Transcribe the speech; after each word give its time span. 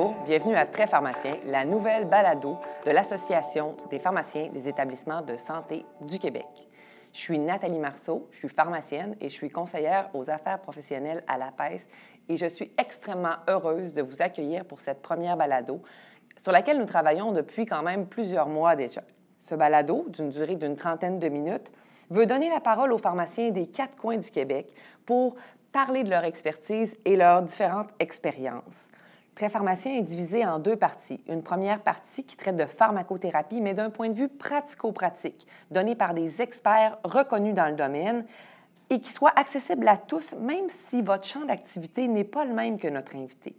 Bonjour, 0.00 0.16
bienvenue 0.24 0.54
à 0.56 0.64
Très 0.64 0.86
Pharmacien, 0.86 1.36
la 1.44 1.66
nouvelle 1.66 2.06
balado 2.06 2.56
de 2.86 2.90
l'Association 2.90 3.76
des 3.90 3.98
pharmaciens 3.98 4.48
des 4.50 4.66
établissements 4.66 5.20
de 5.20 5.36
santé 5.36 5.84
du 6.00 6.18
Québec. 6.18 6.46
Je 7.12 7.18
suis 7.18 7.38
Nathalie 7.38 7.78
Marceau, 7.78 8.26
je 8.30 8.38
suis 8.38 8.48
pharmacienne 8.48 9.14
et 9.20 9.28
je 9.28 9.34
suis 9.34 9.50
conseillère 9.50 10.08
aux 10.14 10.30
affaires 10.30 10.58
professionnelles 10.60 11.22
à 11.28 11.36
la 11.36 11.50
PES 11.52 11.86
et 12.30 12.38
je 12.38 12.46
suis 12.46 12.72
extrêmement 12.78 13.34
heureuse 13.46 13.92
de 13.92 14.00
vous 14.00 14.22
accueillir 14.22 14.64
pour 14.64 14.80
cette 14.80 15.02
première 15.02 15.36
balado 15.36 15.82
sur 16.38 16.52
laquelle 16.52 16.78
nous 16.78 16.86
travaillons 16.86 17.32
depuis 17.32 17.66
quand 17.66 17.82
même 17.82 18.06
plusieurs 18.06 18.48
mois 18.48 18.76
déjà. 18.76 19.02
Ce 19.42 19.54
balado, 19.54 20.06
d'une 20.08 20.30
durée 20.30 20.56
d'une 20.56 20.76
trentaine 20.76 21.18
de 21.18 21.28
minutes, 21.28 21.70
veut 22.08 22.24
donner 22.24 22.48
la 22.48 22.60
parole 22.60 22.94
aux 22.94 22.98
pharmaciens 22.98 23.50
des 23.50 23.66
quatre 23.66 23.96
coins 23.96 24.16
du 24.16 24.30
Québec 24.30 24.72
pour 25.04 25.36
parler 25.72 26.04
de 26.04 26.10
leur 26.10 26.24
expertise 26.24 26.96
et 27.04 27.16
leurs 27.16 27.42
différentes 27.42 27.90
expériences. 27.98 28.89
Pharmacien 29.48 29.94
est 29.94 30.02
divisé 30.02 30.44
en 30.44 30.58
deux 30.58 30.76
parties. 30.76 31.20
Une 31.28 31.42
première 31.42 31.80
partie 31.80 32.24
qui 32.24 32.36
traite 32.36 32.56
de 32.56 32.66
pharmacothérapie, 32.66 33.60
mais 33.60 33.74
d'un 33.74 33.90
point 33.90 34.08
de 34.08 34.14
vue 34.14 34.28
pratico-pratique, 34.28 35.46
donné 35.70 35.94
par 35.94 36.14
des 36.14 36.42
experts 36.42 36.98
reconnus 37.04 37.54
dans 37.54 37.68
le 37.68 37.76
domaine 37.76 38.26
et 38.90 39.00
qui 39.00 39.12
soit 39.12 39.32
accessible 39.36 39.86
à 39.88 39.96
tous, 39.96 40.34
même 40.34 40.68
si 40.88 41.00
votre 41.00 41.24
champ 41.24 41.44
d'activité 41.44 42.08
n'est 42.08 42.24
pas 42.24 42.44
le 42.44 42.52
même 42.52 42.78
que 42.78 42.88
notre 42.88 43.16
invité. 43.16 43.54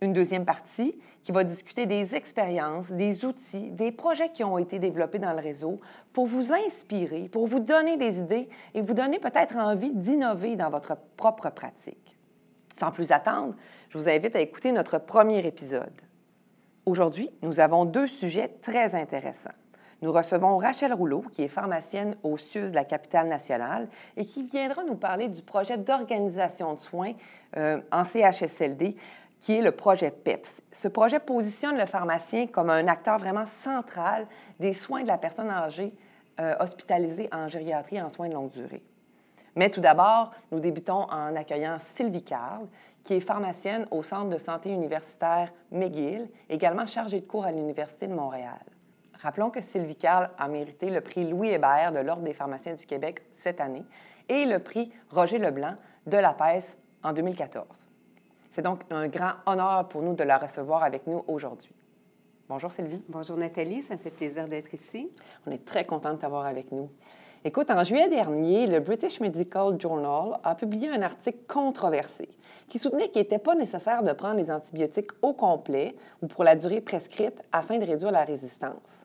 Une 0.00 0.12
deuxième 0.12 0.44
partie 0.44 0.98
qui 1.22 1.32
va 1.32 1.44
discuter 1.44 1.86
des 1.86 2.14
expériences, 2.14 2.90
des 2.90 3.24
outils, 3.24 3.70
des 3.70 3.90
projets 3.90 4.30
qui 4.30 4.44
ont 4.44 4.58
été 4.58 4.78
développés 4.78 5.18
dans 5.18 5.32
le 5.32 5.40
réseau 5.40 5.80
pour 6.12 6.26
vous 6.26 6.52
inspirer, 6.52 7.28
pour 7.28 7.46
vous 7.46 7.60
donner 7.60 7.96
des 7.96 8.18
idées 8.18 8.48
et 8.74 8.82
vous 8.82 8.92
donner 8.92 9.18
peut-être 9.18 9.56
envie 9.56 9.92
d'innover 9.92 10.56
dans 10.56 10.68
votre 10.68 10.96
propre 11.16 11.48
pratique. 11.50 12.18
Sans 12.78 12.90
plus 12.90 13.12
attendre, 13.12 13.54
je 13.94 14.00
vous 14.00 14.08
invite 14.08 14.34
à 14.34 14.40
écouter 14.40 14.72
notre 14.72 14.98
premier 14.98 15.46
épisode. 15.46 15.92
Aujourd'hui, 16.84 17.30
nous 17.42 17.60
avons 17.60 17.84
deux 17.84 18.08
sujets 18.08 18.48
très 18.60 18.96
intéressants. 18.96 19.54
Nous 20.02 20.10
recevons 20.10 20.58
Rachel 20.58 20.92
Rouleau, 20.92 21.24
qui 21.32 21.44
est 21.44 21.48
pharmacienne 21.48 22.16
au 22.24 22.36
CIUS 22.36 22.70
de 22.70 22.74
la 22.74 22.84
capitale 22.84 23.28
nationale 23.28 23.86
et 24.16 24.26
qui 24.26 24.42
viendra 24.42 24.82
nous 24.82 24.96
parler 24.96 25.28
du 25.28 25.42
projet 25.42 25.78
d'organisation 25.78 26.74
de 26.74 26.80
soins 26.80 27.12
euh, 27.56 27.80
en 27.92 28.02
CHSLD, 28.02 28.96
qui 29.38 29.58
est 29.58 29.62
le 29.62 29.70
projet 29.70 30.10
PEPS. 30.10 30.60
Ce 30.72 30.88
projet 30.88 31.20
positionne 31.20 31.78
le 31.78 31.86
pharmacien 31.86 32.48
comme 32.48 32.70
un 32.70 32.88
acteur 32.88 33.20
vraiment 33.20 33.46
central 33.62 34.26
des 34.58 34.74
soins 34.74 35.04
de 35.04 35.08
la 35.08 35.18
personne 35.18 35.50
âgée 35.50 35.92
euh, 36.40 36.56
hospitalisée 36.58 37.28
en 37.30 37.46
gériatrie 37.46 38.02
en 38.02 38.10
soins 38.10 38.28
de 38.28 38.34
longue 38.34 38.50
durée. 38.50 38.82
Mais 39.56 39.70
tout 39.70 39.80
d'abord, 39.80 40.32
nous 40.50 40.58
débutons 40.58 41.04
en 41.10 41.36
accueillant 41.36 41.78
Sylvie 41.94 42.24
Carl, 42.24 42.66
qui 43.04 43.14
est 43.14 43.20
pharmacienne 43.20 43.86
au 43.90 44.02
Centre 44.02 44.30
de 44.30 44.38
santé 44.38 44.70
universitaire 44.70 45.52
McGill, 45.70 46.28
également 46.48 46.86
chargée 46.86 47.20
de 47.20 47.26
cours 47.26 47.44
à 47.44 47.52
l'Université 47.52 48.06
de 48.06 48.14
Montréal. 48.14 48.58
Rappelons 49.20 49.50
que 49.50 49.60
Sylvie 49.60 49.96
Carl 49.96 50.30
a 50.38 50.48
mérité 50.48 50.90
le 50.90 51.00
prix 51.00 51.28
Louis 51.28 51.48
Hébert 51.48 51.92
de 51.92 51.98
l'Ordre 51.98 52.22
des 52.22 52.34
pharmaciens 52.34 52.74
du 52.74 52.84
Québec 52.84 53.22
cette 53.42 53.60
année 53.60 53.84
et 54.28 54.46
le 54.46 54.58
prix 54.58 54.92
Roger 55.10 55.38
Leblanc 55.38 55.76
de 56.06 56.16
la 56.16 56.32
PES 56.32 56.76
en 57.02 57.12
2014. 57.12 57.66
C'est 58.52 58.62
donc 58.62 58.82
un 58.90 59.08
grand 59.08 59.32
honneur 59.46 59.88
pour 59.88 60.02
nous 60.02 60.14
de 60.14 60.24
la 60.24 60.38
recevoir 60.38 60.82
avec 60.82 61.06
nous 61.06 61.24
aujourd'hui. 61.26 61.74
Bonjour 62.48 62.70
Sylvie. 62.70 63.02
Bonjour 63.08 63.36
Nathalie, 63.36 63.82
ça 63.82 63.94
me 63.94 63.98
fait 63.98 64.10
plaisir 64.10 64.46
d'être 64.46 64.72
ici. 64.74 65.10
On 65.46 65.50
est 65.50 65.64
très 65.64 65.84
content 65.86 66.12
de 66.12 66.18
t'avoir 66.18 66.46
avec 66.46 66.70
nous. 66.70 66.90
Écoute, 67.46 67.70
en 67.70 67.84
juillet 67.84 68.08
dernier, 68.08 68.66
le 68.66 68.80
British 68.80 69.20
Medical 69.20 69.78
Journal 69.78 70.40
a 70.42 70.54
publié 70.54 70.88
un 70.88 71.02
article 71.02 71.40
controversé 71.46 72.26
qui 72.70 72.78
soutenait 72.78 73.10
qu'il 73.10 73.20
n'était 73.20 73.38
pas 73.38 73.54
nécessaire 73.54 74.02
de 74.02 74.14
prendre 74.14 74.36
les 74.36 74.50
antibiotiques 74.50 75.10
au 75.20 75.34
complet 75.34 75.94
ou 76.22 76.26
pour 76.26 76.42
la 76.42 76.56
durée 76.56 76.80
prescrite 76.80 77.38
afin 77.52 77.76
de 77.76 77.84
réduire 77.84 78.12
la 78.12 78.24
résistance. 78.24 79.04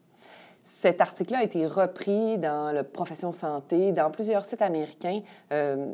Cet 0.63 1.01
article-là 1.01 1.39
a 1.39 1.43
été 1.43 1.67
repris 1.67 2.37
dans 2.37 2.71
la 2.71 2.85
profession 2.85 3.33
santé, 3.33 3.91
dans 3.91 4.09
plusieurs 4.09 4.45
sites 4.45 4.61
américains 4.61 5.19
euh, 5.51 5.93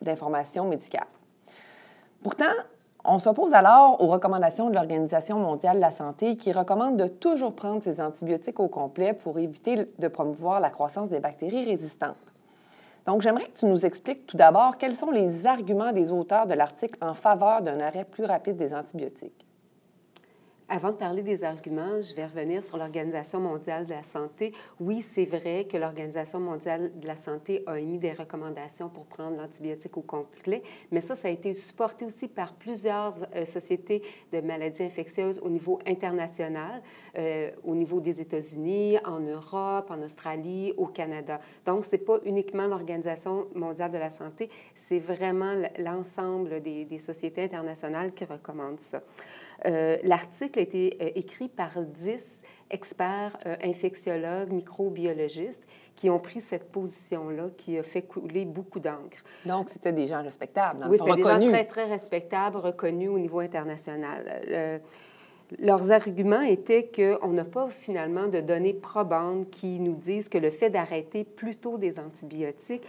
d'information 0.00 0.64
médicale. 0.64 1.06
Pourtant, 2.24 2.54
on 3.04 3.18
s'oppose 3.18 3.52
alors 3.52 4.00
aux 4.00 4.06
recommandations 4.06 4.70
de 4.70 4.74
l'Organisation 4.74 5.38
mondiale 5.38 5.76
de 5.76 5.80
la 5.82 5.90
santé 5.90 6.36
qui 6.36 6.52
recommande 6.52 6.96
de 6.96 7.06
toujours 7.06 7.54
prendre 7.54 7.82
ces 7.82 8.00
antibiotiques 8.00 8.60
au 8.60 8.68
complet 8.68 9.12
pour 9.12 9.38
éviter 9.38 9.88
de 9.98 10.08
promouvoir 10.08 10.60
la 10.60 10.70
croissance 10.70 11.10
des 11.10 11.20
bactéries 11.20 11.64
résistantes. 11.64 12.16
Donc, 13.06 13.20
j'aimerais 13.20 13.44
que 13.44 13.58
tu 13.58 13.66
nous 13.66 13.84
expliques 13.84 14.26
tout 14.26 14.38
d'abord 14.38 14.78
quels 14.78 14.96
sont 14.96 15.10
les 15.10 15.46
arguments 15.46 15.92
des 15.92 16.10
auteurs 16.10 16.46
de 16.46 16.54
l'article 16.54 16.98
en 17.02 17.12
faveur 17.12 17.60
d'un 17.60 17.80
arrêt 17.80 18.04
plus 18.04 18.24
rapide 18.24 18.56
des 18.56 18.74
antibiotiques. 18.74 19.43
Avant 20.74 20.90
de 20.90 20.96
parler 20.96 21.22
des 21.22 21.44
arguments, 21.44 22.00
je 22.02 22.12
vais 22.16 22.26
revenir 22.26 22.64
sur 22.64 22.76
l'Organisation 22.76 23.38
mondiale 23.38 23.86
de 23.86 23.92
la 23.92 24.02
santé. 24.02 24.52
Oui, 24.80 25.02
c'est 25.02 25.24
vrai 25.24 25.68
que 25.70 25.76
l'Organisation 25.76 26.40
mondiale 26.40 26.90
de 26.98 27.06
la 27.06 27.16
santé 27.16 27.62
a 27.68 27.78
émis 27.78 27.98
des 27.98 28.12
recommandations 28.12 28.88
pour 28.88 29.06
prendre 29.06 29.36
l'antibiotique 29.36 29.96
au 29.96 30.00
complet, 30.00 30.64
mais 30.90 31.00
ça, 31.00 31.14
ça 31.14 31.28
a 31.28 31.30
été 31.30 31.54
supporté 31.54 32.04
aussi 32.04 32.26
par 32.26 32.54
plusieurs 32.54 33.14
euh, 33.36 33.44
sociétés 33.44 34.02
de 34.32 34.40
maladies 34.40 34.82
infectieuses 34.82 35.38
au 35.44 35.48
niveau 35.48 35.78
international, 35.86 36.82
euh, 37.16 37.52
au 37.62 37.76
niveau 37.76 38.00
des 38.00 38.20
États-Unis, 38.20 38.98
en 39.04 39.20
Europe, 39.20 39.92
en 39.92 40.02
Australie, 40.02 40.74
au 40.76 40.86
Canada. 40.86 41.38
Donc, 41.64 41.84
ce 41.84 41.92
n'est 41.92 42.02
pas 42.02 42.18
uniquement 42.24 42.66
l'Organisation 42.66 43.46
mondiale 43.54 43.92
de 43.92 43.98
la 43.98 44.10
santé, 44.10 44.50
c'est 44.74 44.98
vraiment 44.98 45.54
l'ensemble 45.78 46.60
des 46.60 46.98
sociétés 46.98 47.44
internationales 47.44 48.12
qui 48.12 48.24
recommandent 48.24 48.80
ça. 48.80 49.02
Euh, 49.66 49.96
l'article 50.02 50.58
a 50.58 50.62
été 50.62 50.98
euh, 51.00 51.10
écrit 51.14 51.48
par 51.48 51.80
dix 51.80 52.42
experts 52.70 53.36
euh, 53.46 53.56
infectiologues, 53.62 54.50
microbiologistes 54.50 55.62
qui 55.94 56.10
ont 56.10 56.18
pris 56.18 56.40
cette 56.40 56.70
position-là, 56.70 57.50
qui 57.56 57.78
a 57.78 57.82
fait 57.82 58.02
couler 58.02 58.44
beaucoup 58.44 58.80
d'encre. 58.80 59.22
Donc, 59.46 59.68
c'était 59.68 59.92
des 59.92 60.06
gens 60.06 60.22
respectables, 60.22 60.84
Oui, 60.88 60.98
c'était 60.98 61.16
des 61.16 61.22
gens 61.22 61.48
très, 61.48 61.64
très 61.64 61.84
respectables, 61.84 62.56
reconnus 62.56 63.10
au 63.10 63.18
niveau 63.18 63.38
international. 63.38 64.80
leurs 65.58 65.90
arguments 65.92 66.40
étaient 66.40 66.90
qu'on 66.90 67.28
n'a 67.28 67.44
pas 67.44 67.68
finalement 67.68 68.26
de 68.26 68.40
données 68.40 68.74
probantes 68.74 69.50
qui 69.50 69.78
nous 69.78 69.94
disent 69.94 70.28
que 70.28 70.38
le 70.38 70.50
fait 70.50 70.70
d'arrêter 70.70 71.22
plus 71.22 71.56
tôt 71.56 71.78
des 71.78 72.00
antibiotiques 72.00 72.82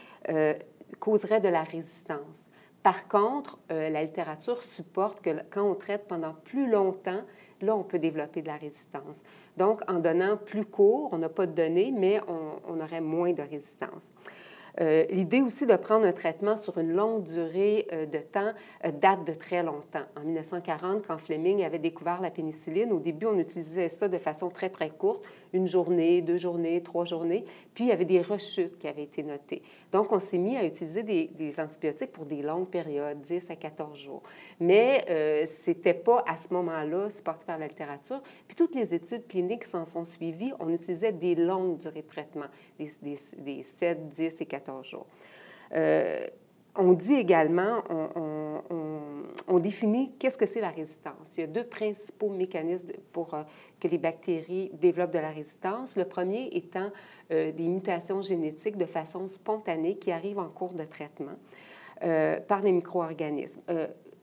causerait 0.99 1.41
de 1.41 1.49
la 1.49 1.61
résistance. 1.61 2.47
Par 2.85 3.07
contre, 3.07 3.57
euh, 3.71 3.89
la 3.89 4.03
littérature 4.03 4.61
supporte 4.61 5.19
que 5.19 5.31
quand 5.49 5.63
on 5.63 5.73
traite 5.73 6.07
pendant 6.07 6.33
plus 6.33 6.69
longtemps, 6.69 7.23
là, 7.59 7.75
on 7.75 7.81
peut 7.81 7.97
développer 7.97 8.43
de 8.43 8.47
la 8.47 8.57
résistance. 8.57 9.23
Donc, 9.57 9.81
en 9.89 9.97
donnant 9.97 10.37
plus 10.37 10.65
court, 10.65 11.09
on 11.11 11.17
n'a 11.17 11.29
pas 11.29 11.47
de 11.47 11.53
données, 11.53 11.91
mais 11.91 12.21
on, 12.27 12.79
aurait 12.79 13.01
moins 13.01 13.33
de 13.33 13.41
résistance. 13.41 14.11
Euh, 14.81 15.05
l'idée 15.09 15.41
aussi 15.41 15.65
de 15.65 15.75
prendre 15.75 16.05
un 16.05 16.11
traitement 16.11 16.57
sur 16.57 16.77
une 16.77 16.91
longue 16.91 17.23
durée 17.23 17.87
euh, 17.93 18.05
de 18.05 18.17
temps 18.17 18.51
date 18.83 19.25
de 19.25 19.33
très 19.33 19.63
longtemps. 19.63 20.03
En 20.17 20.21
1940, 20.21 21.05
quand 21.07 21.17
Fleming 21.17 21.63
avait 21.63 21.79
découvert 21.79 22.21
la 22.21 22.29
pénicilline, 22.29 22.91
au 22.91 22.99
début, 22.99 23.25
on 23.25 23.37
utilisait 23.39 23.89
ça 23.89 24.07
de 24.07 24.17
façon 24.17 24.49
très, 24.49 24.69
très 24.69 24.89
courte, 24.89 25.23
une 25.53 25.67
journée, 25.67 26.21
deux 26.21 26.37
journées, 26.37 26.81
trois 26.83 27.05
journées. 27.05 27.45
Puis, 27.73 27.85
il 27.85 27.87
y 27.87 27.91
avait 27.91 28.05
des 28.05 28.21
rechutes 28.21 28.77
qui 28.77 28.87
avaient 28.87 29.03
été 29.03 29.23
notées. 29.23 29.61
Donc, 29.91 30.11
on 30.11 30.19
s'est 30.19 30.37
mis 30.37 30.57
à 30.57 30.65
utiliser 30.65 31.03
des, 31.03 31.59
antibiotiques 31.59 32.11
pour 32.11 32.25
des 32.25 32.41
longues 32.41 32.67
périodes, 32.67 33.21
10 33.21 33.49
à 33.49 33.55
14 33.55 33.97
jours. 33.97 34.23
Mais 34.59 35.05
euh, 35.09 35.45
ce 35.45 35.69
n'était 35.69 35.93
pas 35.93 36.23
à 36.27 36.37
ce 36.37 36.53
moment-là 36.53 37.09
supporté 37.09 37.45
par 37.45 37.57
la 37.57 37.67
littérature. 37.67 38.21
Puis, 38.47 38.55
toutes 38.55 38.75
les 38.75 38.93
études 38.93 39.27
cliniques 39.27 39.65
s'en 39.65 39.85
sont 39.85 40.03
suivies. 40.03 40.53
On 40.59 40.69
utilisait 40.69 41.13
des 41.13 41.35
longues 41.35 41.77
durées 41.77 42.01
de 42.01 42.07
traitement, 42.07 42.47
des, 42.77 42.89
des, 43.37 43.63
7, 43.63 44.09
10 44.09 44.41
et 44.41 44.45
14 44.45 44.64
jours. 44.83 45.07
Euh, 45.73 46.25
on 46.77 46.91
dit 46.91 47.13
également, 47.13 47.83
on, 49.47 49.59
définit 49.59 50.11
qu'est-ce 50.19 50.37
que 50.37 50.45
c'est 50.45 50.59
la 50.59 50.69
résistance. 50.69 51.37
Il 51.37 51.41
y 51.41 51.43
a 51.43 51.47
deux 51.47 51.63
principaux 51.63 52.29
mécanismes 52.29 52.91
pour 53.13 53.33
euh, 53.33 53.43
que 53.79 53.87
les 53.87 53.97
bactéries 53.97 54.69
développent 54.73 55.13
de 55.13 55.19
la 55.19 55.31
résistance. 55.31 55.95
Le 55.95 56.03
premier 56.03 56.49
étant 56.51 56.91
euh, 57.31 57.51
des 57.53 57.67
mutations 57.67 58.21
génétiques 58.21 58.77
de 58.77 58.85
façon 58.85 59.27
spontanée 59.27 59.95
qui 59.95 60.11
arrivent 60.11 60.39
en 60.39 60.49
cours 60.49 60.73
de 60.73 60.83
traitement 60.83 61.37
par 62.47 62.61
les 62.61 62.73
micro-organismes 62.73 63.61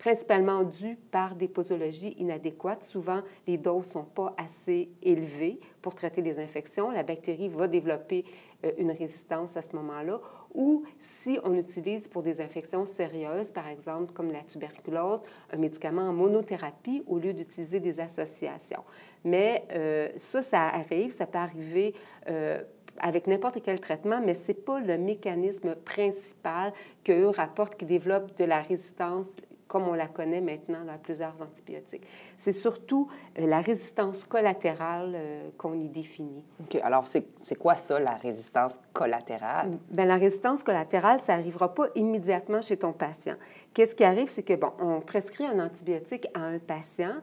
principalement 0.03 0.65
dû 0.65 0.97
par 1.13 1.37
des 1.37 1.47
posologies 1.47 2.17
inadéquates. 2.19 2.83
Souvent, 2.83 3.21
les 3.47 3.57
doses 3.57 3.87
ne 3.87 3.93
sont 3.93 4.05
pas 4.05 4.35
assez 4.37 4.89
élevées 5.01 5.61
pour 5.81 5.95
traiter 5.95 6.23
les 6.23 6.41
infections. 6.41 6.91
La 6.91 7.05
bactérie 7.05 7.49
va 7.49 7.69
développer 7.69 8.25
euh, 8.65 8.73
une 8.79 8.91
résistance 8.91 9.57
à 9.57 9.63
ce 9.63 9.77
moment-là. 9.77 10.21
Ou 10.55 10.83
si 10.99 11.39
on 11.45 11.55
utilise 11.55 12.09
pour 12.09 12.25
des 12.25 12.41
infections 12.41 12.85
sérieuses, 12.85 13.53
par 13.53 13.69
exemple 13.69 14.13
comme 14.13 14.33
la 14.33 14.43
tuberculose, 14.43 15.21
un 15.53 15.57
médicament 15.59 16.03
en 16.03 16.13
monothérapie 16.13 17.05
au 17.07 17.21
lieu 17.21 17.33
d'utiliser 17.33 17.79
des 17.79 18.01
associations. 18.01 18.83
Mais 19.23 19.65
euh, 19.71 20.09
ça, 20.17 20.43
ça 20.43 20.63
arrive, 20.63 21.13
ça 21.13 21.27
peut 21.27 21.39
arriver. 21.39 21.95
Euh, 22.29 22.61
avec 22.99 23.27
n'importe 23.27 23.63
quel 23.63 23.81
traitement, 23.81 24.21
mais 24.23 24.35
ce 24.35 24.49
n'est 24.49 24.59
pas 24.59 24.79
le 24.79 24.99
mécanisme 24.99 25.75
principal 25.77 26.75
qu'eux 27.05 27.29
rapportent 27.29 27.77
qui 27.77 27.87
développe 27.87 28.37
de 28.37 28.45
la 28.45 28.61
résistance 28.61 29.29
comme 29.73 29.89
on 29.89 29.95
la 29.95 30.07
connaît 30.07 30.43
maintenant 30.43 30.85
dans 30.85 30.99
plusieurs 30.99 31.35
antibiotiques. 31.41 32.07
C'est 32.37 32.53
surtout 32.53 33.09
euh, 33.39 33.47
la 33.47 33.63
résistance 33.63 34.23
collatérale 34.25 35.15
euh, 35.15 35.49
qu'on 35.57 35.73
y 35.81 35.89
définit. 35.89 36.45
OK. 36.61 36.79
Alors, 36.83 37.07
c'est 37.07 37.25
quoi 37.59 37.77
ça, 37.77 37.99
la 37.99 38.17
résistance 38.17 38.75
collatérale? 38.93 39.79
Bien, 39.91 40.05
la 40.05 40.17
résistance 40.17 40.63
collatérale, 40.63 41.21
ça 41.21 41.39
n'arrivera 41.39 41.73
pas 41.73 41.87
immédiatement 41.95 42.61
chez 42.61 42.77
ton 42.77 42.93
patient. 42.93 43.37
Qu'est-ce 43.73 43.95
qui 43.95 44.05
arrive, 44.05 44.29
c'est 44.29 44.43
que, 44.43 44.53
bon, 44.53 44.73
on 44.79 45.01
prescrit 45.01 45.47
un 45.47 45.59
antibiotique 45.59 46.29
à 46.35 46.41
un 46.41 46.59
patient 46.59 47.15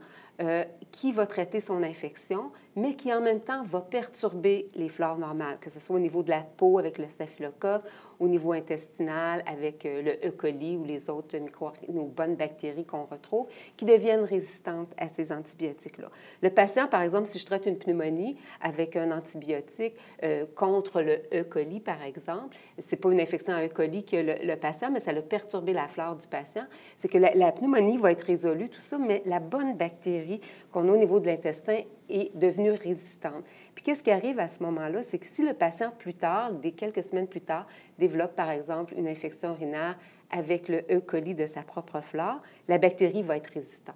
euh, 0.42 0.64
qui 0.92 1.12
va 1.12 1.28
traiter 1.28 1.60
son 1.60 1.84
infection, 1.84 2.52
mais 2.76 2.96
qui 2.96 3.14
en 3.14 3.22
même 3.22 3.42
temps 3.42 3.62
va 3.64 3.82
perturber 3.82 4.70
les 4.74 4.90
flores 4.90 5.18
normales, 5.18 5.58
que 5.62 5.70
ce 5.70 5.80
soit 5.80 5.98
au 5.98 6.00
niveau 6.00 6.24
de 6.24 6.30
la 6.30 6.42
peau 6.42 6.80
avec 6.80 6.98
le 6.98 7.10
staphylocoque, 7.10 7.84
au 8.20 8.28
niveau 8.28 8.52
intestinal 8.52 9.44
avec 9.46 9.86
euh, 9.86 10.02
le 10.02 10.28
E. 10.28 10.32
coli 10.32 10.78
ou 10.78 10.84
les 10.84 11.10
autres 11.10 11.38
micro 11.38 11.70
nos 11.88 12.06
bonnes 12.06 12.36
bactéries 12.36 12.86
qu'on 12.86 13.06
retrouve, 13.06 13.48
qui 13.78 13.86
deviennent 13.86 14.24
résistantes 14.24 14.90
à 14.98 15.08
ces 15.08 15.32
antibiotiques-là. 15.32 16.10
Le 16.42 16.50
patient, 16.50 16.88
par 16.88 17.02
exemple, 17.02 17.28
si 17.28 17.40
je 17.40 17.46
traite 17.46 17.66
une 17.66 17.78
pneumonie 17.78 18.38
avec 18.62 18.96
un 18.96 19.12
antibiotique 19.12 19.94
euh, 20.24 20.46
contre 20.56 21.02
le 21.02 21.22
E. 21.34 21.44
coli, 21.44 21.80
par 21.80 22.02
exemple, 22.04 22.56
c'est 22.78 22.98
pas 22.98 23.12
une 23.12 23.20
infection 23.20 23.54
à 23.54 23.66
E. 23.66 23.70
coli 23.70 24.04
que 24.04 24.18
le, 24.18 24.36
le 24.44 24.56
patient, 24.56 24.92
mais 24.92 25.00
ça 25.00 25.12
a 25.12 25.22
perturbé 25.22 25.74
la 25.74 25.88
flore 25.88 26.16
du 26.16 26.28
patient, 26.28 26.66
c'est 26.96 27.08
que 27.08 27.18
la, 27.18 27.34
la 27.36 27.52
pneumonie 27.52 27.98
va 27.98 28.12
être 28.12 28.24
résolue, 28.24 28.70
tout 28.70 28.82
ça, 28.82 28.98
mais 28.98 29.22
la 29.26 29.40
bonne 29.40 29.76
bactérie 29.76 30.42
qu'on 30.72 30.88
a 30.90 30.92
au 30.92 30.98
niveau 30.98 31.20
de 31.20 31.28
l'intestin 31.28 31.82
est 32.10 32.36
devenue 32.36 32.72
résistante. 32.72 33.44
Puis 33.76 33.84
qu'est-ce 33.84 34.04
qui 34.04 34.12
arrive 34.12 34.40
à 34.40 34.48
ce 34.48 34.62
moment-là? 34.64 35.04
C'est 35.04 35.20
que 35.20 35.26
si 35.26 35.46
le 35.46 35.54
patient, 35.54 35.92
plus 35.98 36.14
tard, 36.14 36.54
des 36.54 36.72
quelques 36.72 37.04
semaines 37.04 37.28
plus 37.28 37.42
tard, 37.42 37.68
développe, 37.98 38.36
par 38.36 38.50
exemple, 38.50 38.94
une 38.98 39.08
infection 39.08 39.54
urinaire 39.54 39.98
avec 40.30 40.68
le 40.68 40.84
E. 40.92 41.00
coli 41.00 41.34
de 41.36 41.46
sa 41.46 41.62
propre 41.62 42.02
flore, 42.02 42.42
la 42.68 42.78
bactérie 42.78 43.24
va 43.24 43.38
être 43.38 43.52
résistante. 43.54 43.96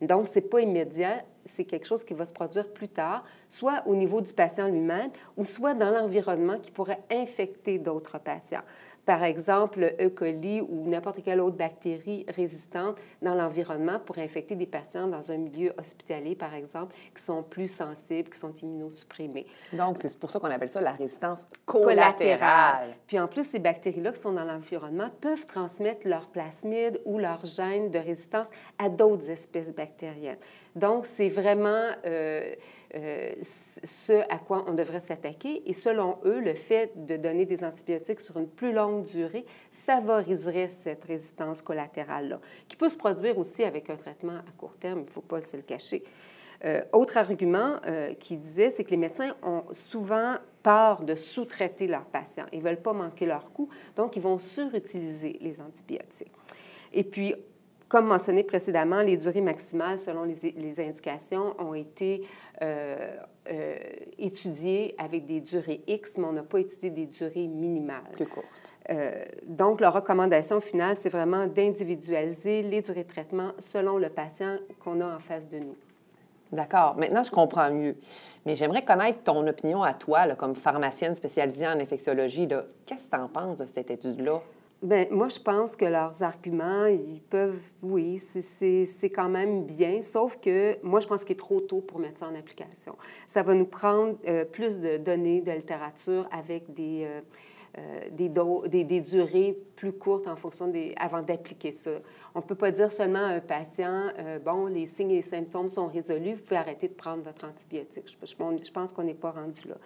Donc, 0.00 0.28
ce 0.28 0.34
n'est 0.34 0.42
pas 0.42 0.60
immédiat, 0.60 1.24
c'est 1.44 1.64
quelque 1.64 1.86
chose 1.86 2.04
qui 2.04 2.14
va 2.14 2.26
se 2.26 2.32
produire 2.32 2.72
plus 2.72 2.88
tard, 2.88 3.24
soit 3.48 3.82
au 3.86 3.94
niveau 3.94 4.20
du 4.20 4.32
patient 4.32 4.68
lui-même 4.68 5.10
ou 5.36 5.44
soit 5.44 5.74
dans 5.74 5.90
l'environnement 5.90 6.58
qui 6.58 6.70
pourrait 6.70 7.00
infecter 7.10 7.78
d'autres 7.78 8.18
patients 8.18 8.62
par 9.06 9.22
exemple, 9.22 9.80
le 9.80 10.06
E. 10.06 10.08
coli 10.08 10.60
ou 10.62 10.88
n'importe 10.88 11.22
quelle 11.22 11.40
autre 11.40 11.56
bactérie 11.56 12.24
résistante 12.28 12.96
dans 13.20 13.34
l'environnement 13.34 13.98
pour 13.98 14.18
infecter 14.18 14.54
des 14.54 14.66
patients 14.66 15.06
dans 15.08 15.30
un 15.30 15.36
milieu 15.36 15.72
hospitalier, 15.78 16.34
par 16.34 16.54
exemple, 16.54 16.94
qui 17.14 17.22
sont 17.22 17.42
plus 17.42 17.68
sensibles, 17.68 18.30
qui 18.30 18.38
sont 18.38 18.54
immunosupprimés. 18.54 19.46
Donc, 19.72 19.98
c'est 20.00 20.18
pour 20.18 20.30
ça 20.30 20.40
qu'on 20.40 20.50
appelle 20.50 20.70
ça 20.70 20.80
la 20.80 20.92
résistance 20.92 21.44
collatérale. 21.66 22.94
Puis 23.06 23.18
en 23.18 23.28
plus, 23.28 23.44
ces 23.44 23.58
bactéries-là 23.58 24.12
qui 24.12 24.20
sont 24.20 24.32
dans 24.32 24.44
l'environnement 24.44 25.10
peuvent 25.20 25.44
transmettre 25.44 26.08
leur 26.08 26.28
plasmide 26.28 27.00
ou 27.04 27.18
leur 27.18 27.44
gène 27.44 27.90
de 27.90 27.98
résistance 27.98 28.48
à 28.78 28.88
d'autres 28.88 29.28
espèces 29.28 29.72
bactériennes. 29.74 30.38
Donc, 30.74 31.06
c'est 31.06 31.28
vraiment... 31.28 31.90
Euh, 32.06 32.54
euh, 32.94 33.32
ce 33.82 34.12
à 34.30 34.38
quoi 34.38 34.64
on 34.68 34.74
devrait 34.74 35.00
s'attaquer. 35.00 35.68
Et 35.68 35.74
selon 35.74 36.18
eux, 36.24 36.40
le 36.40 36.54
fait 36.54 37.06
de 37.06 37.16
donner 37.16 37.44
des 37.44 37.64
antibiotiques 37.64 38.20
sur 38.20 38.38
une 38.38 38.48
plus 38.48 38.72
longue 38.72 39.04
durée 39.06 39.44
favoriserait 39.84 40.68
cette 40.68 41.04
résistance 41.04 41.60
collatérale-là, 41.60 42.40
qui 42.68 42.76
peut 42.76 42.88
se 42.88 42.96
produire 42.96 43.38
aussi 43.38 43.64
avec 43.64 43.90
un 43.90 43.96
traitement 43.96 44.36
à 44.36 44.52
court 44.56 44.76
terme, 44.80 45.00
il 45.00 45.06
ne 45.06 45.10
faut 45.10 45.20
pas 45.20 45.40
se 45.40 45.56
le 45.56 45.62
cacher. 45.62 46.02
Euh, 46.64 46.82
autre 46.92 47.18
argument 47.18 47.76
euh, 47.86 48.14
qui 48.14 48.36
disait, 48.36 48.70
c'est 48.70 48.84
que 48.84 48.90
les 48.90 48.96
médecins 48.96 49.34
ont 49.42 49.64
souvent 49.72 50.36
peur 50.62 51.02
de 51.02 51.14
sous-traiter 51.14 51.86
leurs 51.86 52.06
patients. 52.06 52.46
Ils 52.52 52.60
ne 52.60 52.64
veulent 52.64 52.80
pas 52.80 52.94
manquer 52.94 53.26
leur 53.26 53.52
coût, 53.52 53.68
donc 53.96 54.16
ils 54.16 54.22
vont 54.22 54.38
surutiliser 54.38 55.36
les 55.42 55.60
antibiotiques. 55.60 56.32
Et 56.94 57.04
puis, 57.04 57.34
comme 57.88 58.06
mentionné 58.06 58.42
précédemment, 58.42 59.02
les 59.02 59.16
durées 59.16 59.42
maximales 59.42 59.98
selon 59.98 60.24
les, 60.24 60.80
indications 60.80 61.54
ont 61.60 61.74
été 61.74 62.22
euh, 62.62 63.16
euh, 63.50 63.74
étudiées 64.16 64.94
avec 64.96 65.26
des 65.26 65.40
durées 65.40 65.82
X, 65.86 66.16
mais 66.16 66.24
on 66.24 66.32
n'a 66.32 66.42
pas 66.42 66.60
étudié 66.60 66.90
des 66.90 67.06
durées 67.06 67.48
minimales. 67.48 68.04
Plus 68.12 68.26
courtes. 68.26 68.46
Euh, 68.90 69.24
donc, 69.44 69.80
la 69.80 69.90
recommandation 69.90 70.60
finale, 70.60 70.94
c'est 70.94 71.08
vraiment 71.08 71.46
d'individualiser 71.46 72.62
les 72.62 72.80
durées 72.80 73.04
de 73.04 73.08
traitement 73.08 73.52
selon 73.58 73.98
le 73.98 74.08
patient 74.08 74.58
qu'on 74.82 75.00
a 75.00 75.16
en 75.16 75.18
face 75.18 75.48
de 75.48 75.58
nous. 75.58 75.76
D'accord. 76.52 76.96
Maintenant, 76.96 77.22
je 77.22 77.30
comprends 77.30 77.70
mieux. 77.70 77.96
Mais 78.46 78.54
j'aimerais 78.54 78.84
connaître 78.84 79.22
ton 79.24 79.46
opinion 79.46 79.82
à 79.82 79.94
toi, 79.94 80.34
comme 80.36 80.54
pharmacienne 80.54 81.16
spécialisée 81.16 81.66
en 81.66 81.80
infectiologie. 81.80 82.46
Qu'est-ce 82.86 83.04
que 83.04 83.16
tu 83.16 83.20
en 83.20 83.28
penses 83.28 83.58
de 83.58 83.66
cette 83.66 83.90
étude-là? 83.90 84.40
Bien, 84.82 85.06
moi, 85.10 85.28
je 85.28 85.38
pense 85.38 85.76
que 85.76 85.86
leurs 85.86 86.22
arguments, 86.22 86.84
ils 86.86 87.22
peuvent, 87.22 87.62
oui, 87.82 88.18
c'est 88.18 89.10
quand 89.10 89.30
même 89.30 89.64
bien, 89.64 90.02
sauf 90.02 90.38
que 90.38 90.76
moi, 90.82 91.00
je 91.00 91.06
pense 91.06 91.24
qu'il 91.24 91.32
est 91.36 91.38
trop 91.38 91.60
tôt 91.60 91.80
pour 91.80 91.98
mettre 91.98 92.18
ça 92.18 92.28
en 92.28 92.34
application. 92.34 92.94
Ça 93.26 93.42
va 93.42 93.54
nous 93.54 93.64
prendre 93.64 94.16
euh, 94.28 94.44
plus 94.44 94.78
de 94.78 94.98
données 94.98 95.40
de 95.40 95.52
littérature 95.52 96.28
avec 96.30 96.74
des, 96.74 97.04
euh, 97.06 97.20
euh, 97.78 98.00
des, 98.68 98.84
des, 98.84 99.00
durées 99.00 99.56
plus 99.74 99.92
courtes 99.92 100.28
en 100.28 100.36
fonction 100.36 100.68
des, 100.68 100.94
avant 100.98 101.22
d'appliquer 101.22 101.72
ça. 101.72 101.92
On 102.34 102.40
ne 102.40 102.44
peut 102.44 102.54
pas 102.54 102.70
dire 102.70 102.92
seulement 102.92 103.24
à 103.24 103.30
un 103.30 103.40
patient, 103.40 104.10
bon, 104.44 104.66
les 104.66 104.86
signes 104.86 105.12
et 105.12 105.16
les 105.16 105.22
symptômes 105.22 105.70
sont 105.70 105.86
résolus, 105.86 106.34
vous 106.34 106.42
pouvez 106.42 106.56
arrêter 106.56 106.88
de 106.88 106.94
prendre 106.94 107.22
votre 107.22 107.46
antibiotique. 107.46 108.18
Je, 108.22 108.70
pense 108.70 108.92
qu'on 108.92 109.02
n'est 109.02 109.14
pas 109.14 109.30
rendu 109.30 109.66
là 109.66 109.76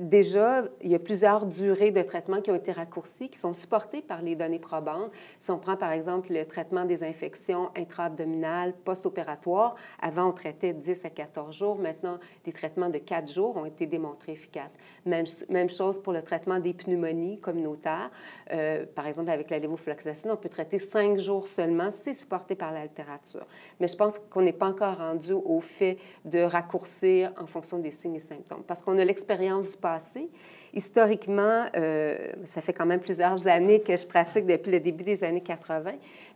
déjà, 0.00 0.64
il 0.80 0.90
y 0.90 0.94
a 0.94 0.98
plusieurs 0.98 1.44
durées 1.44 1.90
de 1.90 2.02
traitement 2.02 2.40
qui 2.40 2.50
ont 2.50 2.56
été 2.56 2.72
raccourcies, 2.72 3.28
qui 3.28 3.38
sont 3.38 3.52
supportées 3.52 4.00
par 4.00 4.22
les 4.22 4.34
données 4.34 4.58
probantes. 4.58 5.12
Si 5.38 5.50
on 5.50 5.58
prend 5.58 5.76
par 5.76 5.92
exemple 5.92 6.32
le 6.32 6.44
traitement 6.46 6.86
des 6.86 7.04
infections 7.04 7.70
intra-abdominales 7.76 8.72
post-opératoires, 8.84 9.76
avant 10.00 10.30
on 10.30 10.32
traitait 10.32 10.72
10 10.72 11.04
à 11.04 11.10
14 11.10 11.54
jours, 11.54 11.78
maintenant 11.78 12.18
des 12.44 12.52
traitements 12.52 12.88
de 12.88 12.98
4 12.98 13.30
jours 13.30 13.56
ont 13.58 13.66
été 13.66 13.86
démontrés 13.86 14.32
efficaces. 14.32 14.76
Même, 15.04 15.26
chose 15.68 16.02
pour 16.02 16.12
le 16.12 16.22
traitement 16.22 16.58
des 16.58 16.72
pneumonies 16.72 17.38
communautaires. 17.38 18.10
Euh, 18.52 18.86
par 18.86 19.06
exemple, 19.06 19.30
avec 19.30 19.50
la 19.50 19.58
lévofloxacine, 19.58 20.30
on 20.30 20.36
peut 20.36 20.48
traiter 20.48 20.78
5 20.78 21.18
jours 21.18 21.46
seulement, 21.46 21.90
c'est 21.90 22.14
supporté 22.14 22.54
par 22.54 22.72
la 22.72 22.84
littérature. 22.84 23.46
Mais 23.78 23.86
je 23.86 23.96
pense 23.96 24.18
qu'on 24.18 24.42
n'est 24.42 24.54
pas 24.54 24.68
encore 24.68 24.96
rendu 24.96 25.32
au 25.32 25.60
fait 25.60 25.98
de 26.24 26.40
raccourcir 26.40 27.32
en 27.38 27.46
fonction 27.46 27.78
des 27.78 27.90
signes 27.90 28.16
et 28.16 28.20
symptômes, 28.20 28.62
parce 28.66 28.82
qu'on 28.82 28.98
a 28.98 29.04
l'expérience 29.04 29.70
du 29.70 29.76
face 29.98 30.28
Historiquement, 30.72 31.66
euh, 31.76 32.16
ça 32.44 32.60
fait 32.60 32.72
quand 32.72 32.86
même 32.86 33.00
plusieurs 33.00 33.48
années 33.48 33.80
que 33.80 33.96
je 33.96 34.06
pratique 34.06 34.46
depuis 34.46 34.70
le 34.70 34.80
début 34.80 35.02
des 35.02 35.24
années 35.24 35.40
80. 35.40 35.92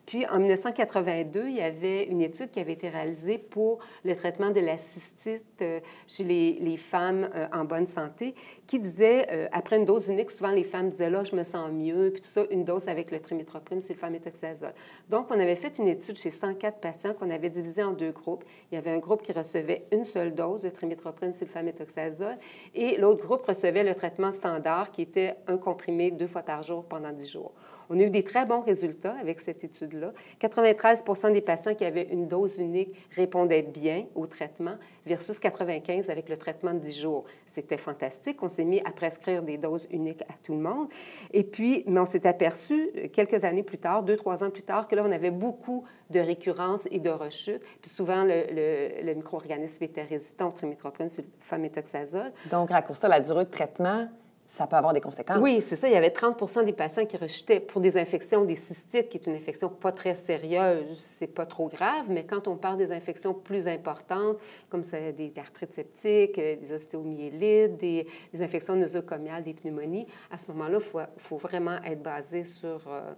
Puis, 0.06 0.26
en 0.26 0.38
1982, 0.38 1.44
il 1.48 1.56
y 1.56 1.62
avait 1.62 2.04
une 2.04 2.20
étude 2.20 2.50
qui 2.50 2.60
avait 2.60 2.74
été 2.74 2.90
réalisée 2.90 3.38
pour 3.38 3.78
le 4.04 4.14
traitement 4.14 4.50
de 4.50 4.60
la 4.60 4.76
cystite 4.76 5.44
euh, 5.62 5.80
chez 6.06 6.24
les, 6.24 6.76
femmes 6.76 7.30
euh, 7.34 7.46
en 7.54 7.64
bonne 7.64 7.86
santé, 7.86 8.34
qui 8.66 8.78
disait, 8.78 9.48
après 9.52 9.76
une 9.76 9.84
dose 9.84 10.08
unique, 10.08 10.30
souvent 10.30 10.50
les 10.50 10.64
femmes 10.64 10.90
disaient, 10.90 11.10
là, 11.10 11.22
je 11.22 11.36
me 11.36 11.42
sens 11.42 11.70
mieux, 11.70 12.10
puis 12.12 12.22
tout 12.22 12.28
ça, 12.28 12.44
une 12.50 12.64
dose 12.64 12.88
avec 12.88 13.10
le 13.10 13.20
trimethoprim, 13.20 13.80
sulfaméthoxazole. 13.80 14.72
Donc, 15.08 15.26
on 15.30 15.38
avait 15.38 15.56
fait 15.56 15.78
une 15.78 15.88
étude 15.88 16.16
chez 16.16 16.30
104 16.30 16.78
patients 16.78 17.14
qu'on 17.14 17.30
avait 17.30 17.50
divisé 17.50 17.82
en 17.82 17.92
deux 17.92 18.10
groupes. 18.10 18.44
Il 18.70 18.74
y 18.74 18.78
avait 18.78 18.90
un 18.90 18.98
groupe 18.98 19.22
qui 19.22 19.32
recevait 19.32 19.84
une 19.92 20.04
seule 20.04 20.34
dose 20.34 20.62
de 20.62 20.70
trimethoprim, 20.70 21.32
sulfaméthoxazole, 21.32 22.38
et 22.74 22.96
l'autre 22.96 23.24
groupe 23.24 23.46
recevait 23.46 23.84
le 23.84 23.94
traitement 23.94 24.24
standard, 24.33 24.90
qui 24.90 25.02
était 25.02 25.37
un 25.47 25.59
comprimé 25.59 26.11
deux 26.11 26.26
fois 26.26 26.43
par 26.43 26.62
jour 26.62 26.85
pendant 26.85 27.12
10 27.12 27.31
jours. 27.31 27.52
On 27.90 27.98
a 27.98 28.02
eu 28.02 28.10
des 28.10 28.22
très 28.22 28.46
bons 28.46 28.60
résultats 28.60 29.14
avec 29.20 29.40
cette 29.40 29.64
étude-là. 29.64 30.12
93% 30.40 31.32
des 31.32 31.40
patients 31.40 31.74
qui 31.74 31.84
avaient 31.84 32.08
une 32.10 32.28
dose 32.28 32.58
unique 32.58 32.94
répondaient 33.14 33.62
bien 33.62 34.06
au 34.14 34.26
traitement 34.26 34.76
versus 35.06 35.38
95 35.38 36.10
avec 36.10 36.28
le 36.28 36.36
traitement 36.36 36.74
de 36.74 36.78
10 36.78 37.00
jours. 37.00 37.24
C'était 37.46 37.76
fantastique. 37.76 38.42
On 38.42 38.48
s'est 38.48 38.64
mis 38.64 38.80
à 38.80 38.90
prescrire 38.90 39.42
des 39.42 39.58
doses 39.58 39.86
uniques 39.90 40.22
à 40.22 40.34
tout 40.42 40.54
le 40.54 40.60
monde. 40.60 40.88
Et 41.32 41.44
puis, 41.44 41.84
mais 41.86 42.00
on 42.00 42.06
s'est 42.06 42.26
aperçu 42.26 42.90
quelques 43.12 43.44
années 43.44 43.62
plus 43.62 43.78
tard, 43.78 44.02
deux, 44.02 44.16
trois 44.16 44.42
ans 44.42 44.50
plus 44.50 44.62
tard, 44.62 44.88
que 44.88 44.96
là, 44.96 45.02
on 45.06 45.12
avait 45.12 45.30
beaucoup 45.30 45.84
de 46.10 46.20
récurrences 46.20 46.86
et 46.90 47.00
de 47.00 47.10
rechutes. 47.10 47.62
Puis 47.80 47.90
souvent, 47.90 48.24
le, 48.24 49.14
micro-organisme 49.14 49.84
était 49.84 50.02
résistant 50.02 50.48
au 50.48 50.52
trimethoprim, 50.52 51.08
sulfaméthoxazole. 51.08 52.32
Donc, 52.50 52.70
raccourcir 52.70 53.08
la 53.08 53.20
durée 53.20 53.44
de 53.44 53.50
traitement 53.50 54.08
ça 54.54 54.68
peut 54.68 54.76
avoir 54.76 54.92
des 54.92 55.00
conséquences. 55.00 55.38
Oui, 55.40 55.62
c'est 55.66 55.75
ça. 55.75 55.88
Il 55.88 55.92
y 55.92 55.96
avait 55.96 56.11
30% 56.11 56.64
des 56.64 56.73
patients 56.73 57.06
qui 57.06 57.16
rejetaient 57.16 57.58
pour 57.58 57.80
des 57.80 57.99
infections 57.99 58.44
des 58.44 58.54
cystites, 58.54 59.08
qui 59.08 59.18
est 59.18 59.26
une 59.26 59.34
infection 59.34 59.68
pas 59.68 59.90
très 59.90 60.14
sérieuse, 60.14 60.96
c'est 60.96 61.26
pas 61.26 61.44
trop 61.44 61.68
grave, 61.68 62.06
mais 62.08 62.25
quand 62.25 62.46
on 62.46 62.56
parle 62.56 62.76
des 62.76 62.92
infections 62.92 63.34
plus 63.34 63.66
importantes, 63.66 64.37
comme 64.70 64.82
des 64.82 65.32
arthrites 65.37 65.75
septiques, 65.75 66.38
euh, 66.38 66.56
des 66.56 66.73
ostéomyélites, 66.73 67.76
des, 67.78 68.06
des 68.32 68.42
infections 68.42 68.76
nosocomiales, 68.76 69.42
des 69.42 69.54
pneumonies, 69.54 70.06
à 70.30 70.38
ce 70.38 70.46
moment-là, 70.52 70.78
il 70.78 71.06
faut, 71.18 71.37
vraiment 71.37 71.82
être 71.84 72.02
basé 72.02 72.44
sur... 72.44 72.80
Euh, 72.87 73.12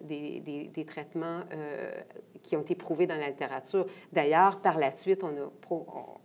des, 0.00 0.70
des, 0.74 0.84
traitements 0.84 1.40
euh, 1.52 1.90
qui 2.42 2.56
ont 2.56 2.62
été 2.62 2.74
prouvés 2.74 3.06
dans 3.06 3.14
la 3.14 3.28
littérature. 3.28 3.86
D'ailleurs, 4.12 4.60
par 4.60 4.78
la 4.78 4.90
suite, 4.90 5.22
on 5.22 5.28
a, 5.28 5.74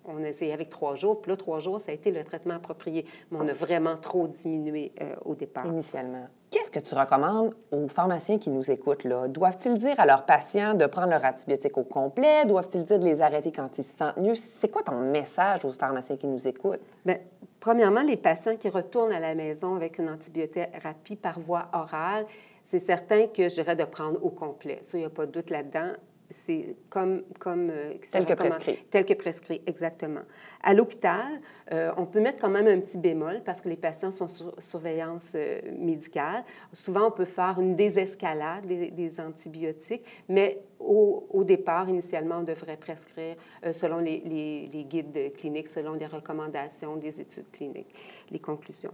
on 0.05 0.23
a 0.23 0.27
essayé 0.27 0.53
avec 0.53 0.69
trois 0.69 0.95
jours, 0.95 1.21
puis 1.21 1.31
là, 1.31 1.37
trois 1.37 1.59
jours, 1.59 1.79
ça 1.79 1.91
a 1.91 1.93
été 1.93 2.11
le 2.11 2.23
traitement 2.23 2.55
approprié. 2.55 3.05
Mais 3.31 3.37
on 3.41 3.47
a 3.47 3.53
vraiment 3.53 3.97
trop 3.97 4.27
diminué 4.27 4.91
euh, 5.01 5.15
au 5.25 5.35
départ. 5.35 5.65
Initialement. 5.65 6.27
Qu'est-ce 6.49 6.71
que 6.71 6.79
tu 6.79 6.95
recommandes 6.95 7.53
aux 7.71 7.89
pharmaciens 7.89 8.37
qui 8.37 8.49
nous 8.49 8.71
écoutent? 8.71 9.03
Là? 9.03 9.27
Doivent-ils 9.27 9.77
dire 9.77 9.99
à 9.99 10.05
leurs 10.05 10.25
patients 10.25 10.75
de 10.75 10.85
prendre 10.85 11.09
leur 11.09 11.25
antibiotique 11.25 11.77
au 11.77 11.83
complet? 11.83 12.45
Doivent-ils 12.45 12.85
dire 12.85 12.99
de 12.99 13.05
les 13.05 13.19
arrêter 13.19 13.51
quand 13.51 13.69
ils 13.77 13.83
se 13.83 13.97
sentent 13.97 14.15
mieux? 14.15 14.35
C'est 14.59 14.69
quoi 14.69 14.81
ton 14.81 14.97
message 14.97 15.65
aux 15.65 15.73
pharmaciens 15.73 16.15
qui 16.15 16.25
nous 16.25 16.47
écoutent? 16.47 16.79
Bien, 17.05 17.17
premièrement, 17.59 18.01
les 18.01 18.15
patients 18.15 18.55
qui 18.55 18.69
retournent 18.69 19.11
à 19.11 19.19
la 19.19 19.35
maison 19.35 19.75
avec 19.75 19.97
une 19.97 20.09
antibiothérapie 20.09 21.17
par 21.17 21.37
voie 21.41 21.67
orale, 21.73 22.25
c'est 22.67 22.79
certain 22.79 23.27
que 23.27 23.47
je 23.47 23.53
dirais 23.53 23.77
de 23.77 23.85
prendre 23.85 24.21
au 24.21 24.29
complet. 24.29 24.79
Ça, 24.81 24.97
il 24.97 24.99
n'y 24.99 25.05
a 25.05 25.09
pas 25.09 25.25
de 25.25 25.31
doute 25.31 25.49
là-dedans 25.49 25.93
c'est 26.29 26.75
comme... 26.89 27.23
comme 27.39 27.69
euh, 27.69 27.93
tel 28.11 28.25
que 28.25 28.33
prescrit. 28.33 28.77
Tel 28.91 29.05
que 29.05 29.13
prescrit, 29.13 29.61
exactement. 29.65 30.23
À 30.61 30.73
l'hôpital, 30.73 31.39
euh, 31.71 31.93
on 31.95 32.05
peut 32.05 32.19
mettre 32.19 32.41
quand 32.41 32.49
même 32.49 32.67
un 32.67 32.81
petit 32.81 32.97
bémol 32.97 33.41
parce 33.45 33.61
que 33.61 33.69
les 33.69 33.77
patients 33.77 34.11
sont 34.11 34.27
sur 34.27 34.53
surveillance 34.57 35.31
euh, 35.35 35.61
médicale. 35.71 36.43
Souvent, 36.73 37.07
on 37.07 37.11
peut 37.11 37.23
faire 37.23 37.61
une 37.61 37.77
désescalade 37.77 38.65
des, 38.65 39.19
antibiotiques, 39.21 40.03
mais 40.27 40.59
au, 40.81 41.43
départ, 41.45 41.87
initialement, 41.87 42.39
on 42.39 42.43
devrait 42.43 42.75
prescrire 42.75 43.37
selon 43.71 43.99
les, 43.99 44.19
les, 44.19 44.83
guides 44.83 45.31
cliniques, 45.33 45.69
selon 45.69 45.93
les 45.93 46.05
recommandations 46.05 46.97
des 46.97 47.21
études 47.21 47.49
cliniques, 47.51 47.95
les 48.29 48.39
conclusions. 48.39 48.93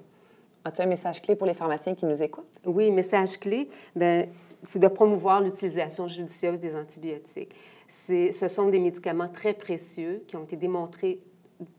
As-tu 0.66 0.82
un 0.82 0.86
message 0.86 1.22
clé 1.22 1.36
pour 1.36 1.46
les 1.46 1.54
pharmaciens 1.54 1.94
qui 1.94 2.06
nous 2.06 2.22
écoutent? 2.22 2.48
Oui, 2.66 2.90
message 2.90 3.38
clé. 3.38 3.70
Bien, 3.96 4.28
c'est 4.66 4.80
de 4.80 4.88
promouvoir 4.88 5.42
l'utilisation 5.42 6.08
judicieuse 6.08 6.60
des 6.60 6.76
antibiotiques. 6.76 7.54
Ce 7.90 8.48
sont 8.48 8.70
des 8.70 8.80
médicaments 8.80 9.28
très 9.28 9.54
précieux 9.54 10.24
qui 10.28 10.38
ont 10.38 10.44
été 10.44 10.56
démontrés 10.56 11.20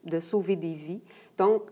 de 0.04 0.20
sauver 0.20 0.56
des 0.56 0.74
vies. 0.74 1.00
Donc, 1.38 1.62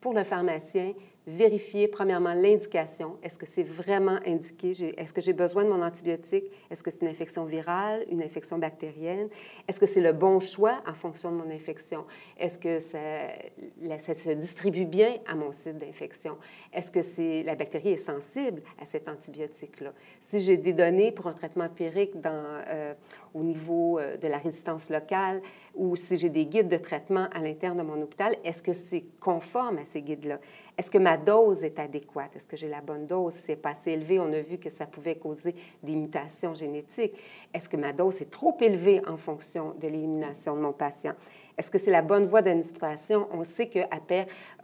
pour 0.00 0.12
le 0.12 0.24
pharmacien, 0.24 0.92
vérifier 1.28 1.88
premièrement 1.88 2.32
l'indication. 2.32 3.18
Est-ce 3.22 3.38
que 3.38 3.46
c'est 3.46 3.62
vraiment 3.62 4.18
indiqué? 4.26 4.72
Est-ce 4.96 5.12
que 5.12 5.20
j'ai 5.20 5.32
besoin 5.32 5.64
de 5.64 5.68
mon 5.68 5.82
antibiotique? 5.82 6.44
Est-ce 6.70 6.82
que 6.82 6.90
c'est 6.90 7.02
une 7.02 7.08
infection 7.08 7.44
virale, 7.44 8.04
une 8.10 8.22
infection 8.22 8.58
bactérienne? 8.58 9.28
Est-ce 9.68 9.78
que 9.78 9.86
c'est 9.86 10.00
le 10.00 10.12
bon 10.12 10.40
choix 10.40 10.82
en 10.86 10.94
fonction 10.94 11.30
de 11.30 11.36
mon 11.36 11.50
infection? 11.50 12.04
Est-ce 12.38 12.58
que 12.58 12.80
ça, 12.80 14.14
se 14.14 14.30
distribue 14.30 14.86
bien 14.86 15.18
à 15.26 15.34
mon 15.34 15.52
site 15.52 15.78
d'infection? 15.78 16.38
Est-ce 16.72 16.90
que 16.90 17.02
c'est, 17.02 17.42
la 17.42 17.54
bactérie 17.54 17.90
est 17.90 17.98
sensible 17.98 18.62
à 18.80 18.84
cet 18.84 19.08
antibiotique-là? 19.08 19.92
Si 20.30 20.42
j'ai 20.42 20.58
des 20.58 20.74
données 20.74 21.10
pour 21.10 21.26
un 21.26 21.32
traitement 21.32 21.64
empirique 21.64 22.20
dans, 22.20 22.44
euh, 22.68 22.92
au 23.32 23.42
niveau 23.42 23.98
euh, 23.98 24.18
de 24.18 24.28
la 24.28 24.36
résistance 24.36 24.90
locale 24.90 25.40
ou 25.74 25.96
si 25.96 26.16
j'ai 26.16 26.28
des 26.28 26.44
guides 26.44 26.68
de 26.68 26.76
traitement 26.76 27.28
à 27.32 27.40
l'interne 27.40 27.78
de 27.78 27.82
mon 27.82 28.02
hôpital, 28.02 28.36
est-ce 28.44 28.62
que 28.62 28.74
c'est 28.74 29.04
conforme 29.20 29.78
à 29.78 29.84
ces 29.86 30.02
guides-là? 30.02 30.38
Est-ce 30.76 30.90
que 30.90 30.98
ma 30.98 31.16
dose 31.16 31.64
est 31.64 31.78
adéquate? 31.78 32.36
Est-ce 32.36 32.46
que 32.46 32.58
j'ai 32.58 32.68
la 32.68 32.82
bonne 32.82 33.06
dose? 33.06 33.32
Si 33.32 33.40
c'est 33.40 33.56
pas 33.56 33.70
assez 33.70 33.92
élevé, 33.92 34.20
on 34.20 34.30
a 34.34 34.42
vu 34.42 34.58
que 34.58 34.68
ça 34.68 34.84
pouvait 34.86 35.16
causer 35.16 35.54
des 35.82 35.96
mutations 35.96 36.52
génétiques. 36.52 37.14
Est-ce 37.54 37.70
que 37.70 37.78
ma 37.78 37.94
dose 37.94 38.20
est 38.20 38.30
trop 38.30 38.54
élevée 38.60 39.00
en 39.08 39.16
fonction 39.16 39.72
de 39.80 39.88
l'élimination 39.88 40.54
de 40.54 40.60
mon 40.60 40.74
patient? 40.74 41.14
Est-ce 41.58 41.72
que 41.72 41.78
c'est 41.78 41.90
la 41.90 42.02
bonne 42.02 42.26
voie 42.26 42.40
d'administration? 42.40 43.26
On 43.32 43.42
sait 43.42 43.68
qu'à 43.68 43.88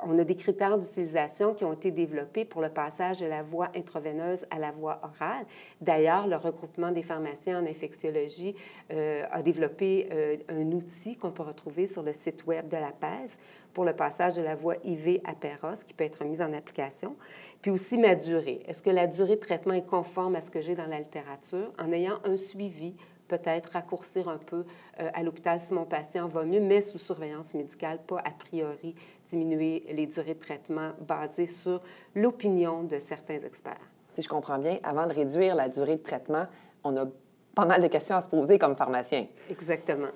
on 0.01 0.17
a 0.17 0.23
des 0.23 0.37
critères 0.37 0.79
d'utilisation 0.79 1.53
qui 1.53 1.65
ont 1.65 1.73
été 1.73 1.91
développés 1.91 2.45
pour 2.45 2.63
le 2.63 2.69
passage 2.69 3.19
de 3.19 3.27
la 3.27 3.43
voie 3.43 3.69
intraveineuse 3.75 4.47
à 4.49 4.61
la 4.61 4.71
voie 4.71 5.01
orale. 5.03 5.45
D'ailleurs, 5.81 6.29
le 6.29 6.37
regroupement 6.37 6.93
des 6.93 7.03
pharmaciens 7.03 7.61
en 7.61 7.67
infectiologie 7.67 8.55
euh, 8.93 9.25
a 9.33 9.43
développé 9.43 10.09
euh, 10.13 10.37
un 10.49 10.71
outil 10.71 11.17
qu'on 11.17 11.33
peut 11.33 11.43
retrouver 11.43 11.89
sur 11.89 12.05
le 12.05 12.13
site 12.13 12.47
web 12.47 12.69
de 12.69 12.77
la 12.77 12.93
PES 12.93 13.41
pour 13.73 13.85
le 13.85 13.93
passage 13.93 14.37
de 14.37 14.43
la 14.43 14.55
voie 14.55 14.77
IV 14.85 15.21
à 15.25 15.35
Péros, 15.35 15.83
qui 15.85 15.95
peut 15.95 16.05
être 16.05 16.25
mise 16.25 16.41
en 16.41 16.53
application. 16.53 17.17
Puis 17.61 17.73
aussi 17.73 17.99
ma 17.99 18.15
durée. 18.15 18.63
Est-ce 18.69 18.83
que 18.83 18.91
la 18.91 19.09
durée 19.09 19.35
de 19.35 19.41
traitement 19.41 19.75
est 19.75 19.87
conforme 19.87 20.37
à 20.37 20.41
ce 20.41 20.49
que 20.49 20.63
j'ai 20.63 20.77
dans 20.77 20.87
la 20.87 21.01
littérature? 21.01 21.73
En 21.77 21.91
ayant 21.91 22.21
un 22.25 22.37
suivi 22.37 22.95
peut-être 23.39 23.73
raccourcir 23.73 24.29
un 24.29 24.39
peu 24.39 24.65
euh, 25.01 25.11
à 25.13 25.23
l'hôpital 25.23 25.61
si 25.61 25.75
mon 25.75 25.85
patient 25.85 26.29
va 26.29 26.45
mieux, 26.45 26.61
mais 26.61 26.81
sous 26.81 26.99
surveillance 26.99 27.55
médicale, 27.55 27.99
pas 28.07 28.19
a 28.19 28.31
priori 28.31 28.95
diminuer 29.29 29.85
les 29.91 30.07
durées 30.07 30.35
de 30.35 30.41
traitement 30.41 30.93
basées 31.01 31.47
sur 31.47 31.81
l'opinion 32.15 32.85
de 32.85 32.99
certains 32.99 33.41
experts. 33.41 33.91
Si 34.15 34.23
je 34.23 34.29
comprends 34.29 34.59
bien, 34.59 34.79
avant 34.83 35.07
de 35.07 35.13
réduire 35.13 35.55
la 35.55 35.69
durée 35.69 35.97
de 35.97 36.03
traitement, 36.03 36.47
on 36.85 36.97
a 36.97 37.07
pas 37.55 37.65
mal 37.65 37.83
de 37.83 37.89
questions 37.89 38.17
à 38.17 38.21
se 38.21 38.29
poser 38.29 38.59
comme 38.59 38.77
pharmacien. 38.77 39.27
Exactement. 39.51 40.09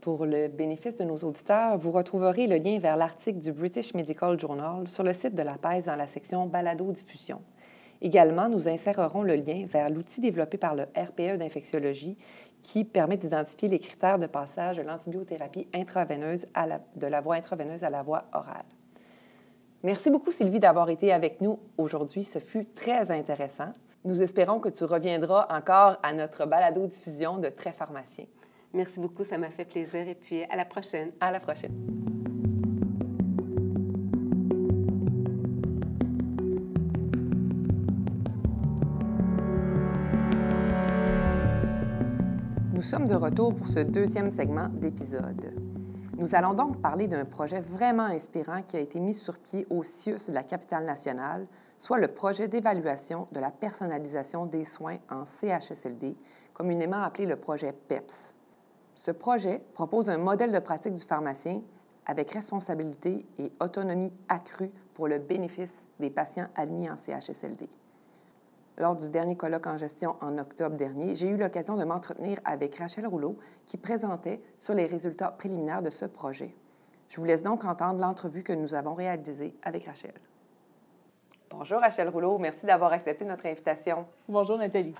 Pour 0.00 0.26
le 0.26 0.48
bénéfice 0.48 0.96
de 0.96 1.04
nos 1.04 1.16
auditeurs, 1.18 1.78
vous 1.78 1.92
retrouverez 1.92 2.46
le 2.46 2.56
lien 2.56 2.78
vers 2.78 2.96
l'article 2.96 3.38
du 3.38 3.52
British 3.52 3.94
Medical 3.94 4.38
Journal 4.38 4.88
sur 4.88 5.04
le 5.04 5.12
site 5.12 5.34
de 5.34 5.42
la 5.42 5.54
PES 5.54 5.84
dans 5.86 5.96
la 5.96 6.06
section 6.06 6.46
Balado-diffusion. 6.46 7.40
Également, 8.04 8.48
nous 8.48 8.68
insérerons 8.68 9.22
le 9.22 9.36
lien 9.36 9.64
vers 9.66 9.88
l'outil 9.88 10.20
développé 10.20 10.58
par 10.58 10.74
le 10.74 10.82
RPE 10.96 11.38
d'infectiologie 11.38 12.18
qui 12.60 12.84
permet 12.84 13.16
d'identifier 13.16 13.68
les 13.68 13.78
critères 13.78 14.18
de 14.18 14.26
passage 14.26 14.76
de 14.76 14.82
l'antibiothérapie 14.82 15.68
intraveineuse 15.72 16.46
à 16.52 16.66
de 16.96 17.06
la 17.06 17.20
voie 17.20 17.36
intraveineuse 17.36 17.84
à 17.84 17.90
la 17.90 18.02
voie 18.02 18.24
orale. 18.32 18.64
Merci 19.84 20.10
beaucoup, 20.10 20.32
Sylvie, 20.32 20.58
d'avoir 20.58 20.90
été 20.90 21.12
avec 21.12 21.40
nous 21.40 21.60
aujourd'hui. 21.78 22.24
Ce 22.24 22.40
fut 22.40 22.66
très 22.66 23.10
intéressant. 23.12 23.72
Nous 24.04 24.20
espérons 24.20 24.58
que 24.58 24.68
tu 24.68 24.82
reviendras 24.82 25.46
encore 25.48 25.98
à 26.02 26.12
notre 26.12 26.44
balado-diffusion 26.44 27.38
de 27.38 27.48
Très 27.50 27.72
pharmacien. 27.72 28.26
Merci 28.72 28.98
beaucoup, 28.98 29.24
ça 29.24 29.38
m'a 29.38 29.50
fait 29.50 29.64
plaisir 29.64 30.08
et 30.08 30.16
puis 30.16 30.42
à 30.44 30.56
la 30.56 30.64
prochaine. 30.64 31.12
À 31.20 31.30
la 31.30 31.38
prochaine. 31.38 32.11
Sommes 42.92 43.06
de 43.06 43.14
retour 43.14 43.54
pour 43.54 43.68
ce 43.68 43.78
deuxième 43.78 44.30
segment 44.30 44.68
d'épisode. 44.68 45.54
Nous 46.18 46.34
allons 46.34 46.52
donc 46.52 46.82
parler 46.82 47.08
d'un 47.08 47.24
projet 47.24 47.58
vraiment 47.58 48.04
inspirant 48.04 48.60
qui 48.60 48.76
a 48.76 48.80
été 48.80 49.00
mis 49.00 49.14
sur 49.14 49.38
pied 49.38 49.66
au 49.70 49.82
CIUS 49.82 50.26
de 50.28 50.34
la 50.34 50.42
capitale 50.42 50.84
nationale, 50.84 51.46
soit 51.78 51.96
le 51.96 52.08
projet 52.08 52.48
d'évaluation 52.48 53.28
de 53.32 53.40
la 53.40 53.50
personnalisation 53.50 54.44
des 54.44 54.66
soins 54.66 54.98
en 55.10 55.24
CHSLD, 55.24 56.14
communément 56.52 57.02
appelé 57.02 57.24
le 57.24 57.36
projet 57.36 57.72
PEPS. 57.72 58.34
Ce 58.92 59.10
projet 59.10 59.62
propose 59.72 60.10
un 60.10 60.18
modèle 60.18 60.52
de 60.52 60.58
pratique 60.58 60.92
du 60.92 61.00
pharmacien 61.00 61.62
avec 62.04 62.30
responsabilité 62.32 63.24
et 63.38 63.52
autonomie 63.58 64.12
accrue 64.28 64.70
pour 64.92 65.08
le 65.08 65.18
bénéfice 65.18 65.86
des 65.98 66.10
patients 66.10 66.48
admis 66.56 66.90
en 66.90 66.96
CHSLD. 66.98 67.70
Lors 68.78 68.96
du 68.96 69.10
dernier 69.10 69.36
colloque 69.36 69.66
en 69.66 69.76
gestion 69.76 70.16
en 70.22 70.38
octobre 70.38 70.76
dernier, 70.76 71.14
j'ai 71.14 71.28
eu 71.28 71.36
l'occasion 71.36 71.76
de 71.76 71.84
m'entretenir 71.84 72.38
avec 72.44 72.76
Rachel 72.76 73.06
Rouleau 73.06 73.36
qui 73.66 73.76
présentait 73.76 74.40
sur 74.56 74.72
les 74.72 74.86
résultats 74.86 75.30
préliminaires 75.30 75.82
de 75.82 75.90
ce 75.90 76.06
projet. 76.06 76.54
Je 77.08 77.20
vous 77.20 77.26
laisse 77.26 77.42
donc 77.42 77.66
entendre 77.66 78.00
l'entrevue 78.00 78.42
que 78.42 78.54
nous 78.54 78.74
avons 78.74 78.94
réalisée 78.94 79.54
avec 79.62 79.84
Rachel. 79.84 80.14
Bonjour 81.50 81.80
Rachel 81.80 82.08
Rouleau, 82.08 82.38
merci 82.38 82.64
d'avoir 82.64 82.94
accepté 82.94 83.26
notre 83.26 83.44
invitation. 83.44 84.06
Bonjour 84.26 84.56
Nathalie. 84.56 84.94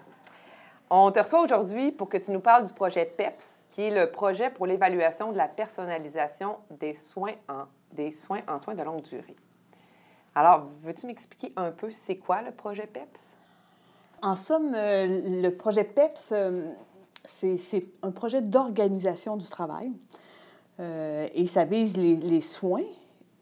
On 0.90 1.10
te 1.10 1.20
reçoit 1.20 1.40
aujourd'hui 1.40 1.92
pour 1.92 2.10
que 2.10 2.18
tu 2.18 2.30
nous 2.30 2.40
parles 2.40 2.66
du 2.66 2.74
projet 2.74 3.06
PEPS, 3.06 3.64
qui 3.68 3.84
est 3.84 3.90
le 3.90 4.10
projet 4.10 4.50
pour 4.50 4.66
l'évaluation 4.66 5.32
de 5.32 5.38
la 5.38 5.48
personnalisation 5.48 6.58
des 6.70 6.94
soins 6.94 7.36
en, 7.48 7.64
des 7.92 8.10
soins 8.10 8.42
en 8.46 8.58
soins 8.58 8.74
de 8.74 8.82
longue 8.82 9.00
durée. 9.00 9.36
Alors, 10.34 10.66
veux-tu 10.82 11.06
m'expliquer 11.06 11.54
un 11.56 11.70
peu 11.70 11.90
c'est 11.90 12.16
quoi 12.16 12.42
le 12.42 12.50
projet 12.52 12.86
PEPS? 12.86 13.31
En 14.22 14.36
somme, 14.36 14.72
euh, 14.76 15.40
le 15.42 15.50
projet 15.50 15.82
PEPS, 15.82 16.28
euh, 16.30 16.70
c'est 17.24 17.84
un 18.02 18.12
projet 18.12 18.40
d'organisation 18.40 19.36
du 19.36 19.46
travail 19.48 19.90
euh, 20.78 21.28
et 21.34 21.48
ça 21.48 21.64
vise 21.64 21.96
les, 21.96 22.40
soins 22.40 22.84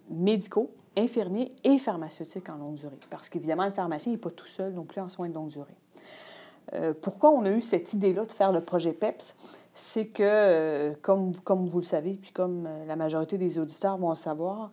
médicaux, 0.09 0.71
infirmiers 0.97 1.51
et 1.65 1.79
pharmaceutiques 1.79 2.49
en 2.49 2.57
longue 2.57 2.77
durée. 2.77 2.99
Parce 3.11 3.29
qu'évidemment, 3.29 3.67
le 3.67 3.73
pharmacien 3.73 4.13
n'est 4.13 4.19
pas 4.19 4.31
tout 4.31 4.47
seul 4.47 4.73
non 4.73 4.85
plus 4.85 5.03
en 5.03 5.11
soins 5.11 5.29
de 5.29 5.35
longue 5.35 5.51
durée. 5.51 6.95
pourquoi 7.03 7.31
on 7.31 7.45
a 7.45 7.51
eu 7.51 7.61
cette 7.61 7.93
idée-là 7.93 8.25
de 8.25 8.33
faire 8.33 8.51
le 8.51 8.63
projet 8.63 8.93
PEPS? 8.93 9.37
C'est 9.75 10.07
que, 10.07 10.95
comme, 11.03 11.37
comme 11.37 11.69
vous 11.69 11.81
le 11.81 11.85
savez, 11.85 12.15
puis 12.15 12.33
comme 12.33 12.69
la 12.87 12.97
majorité 12.97 13.39
des 13.39 13.59
auditeurs 13.59 13.99
vont 13.99 14.11
le 14.11 14.17
savoir, 14.17 14.71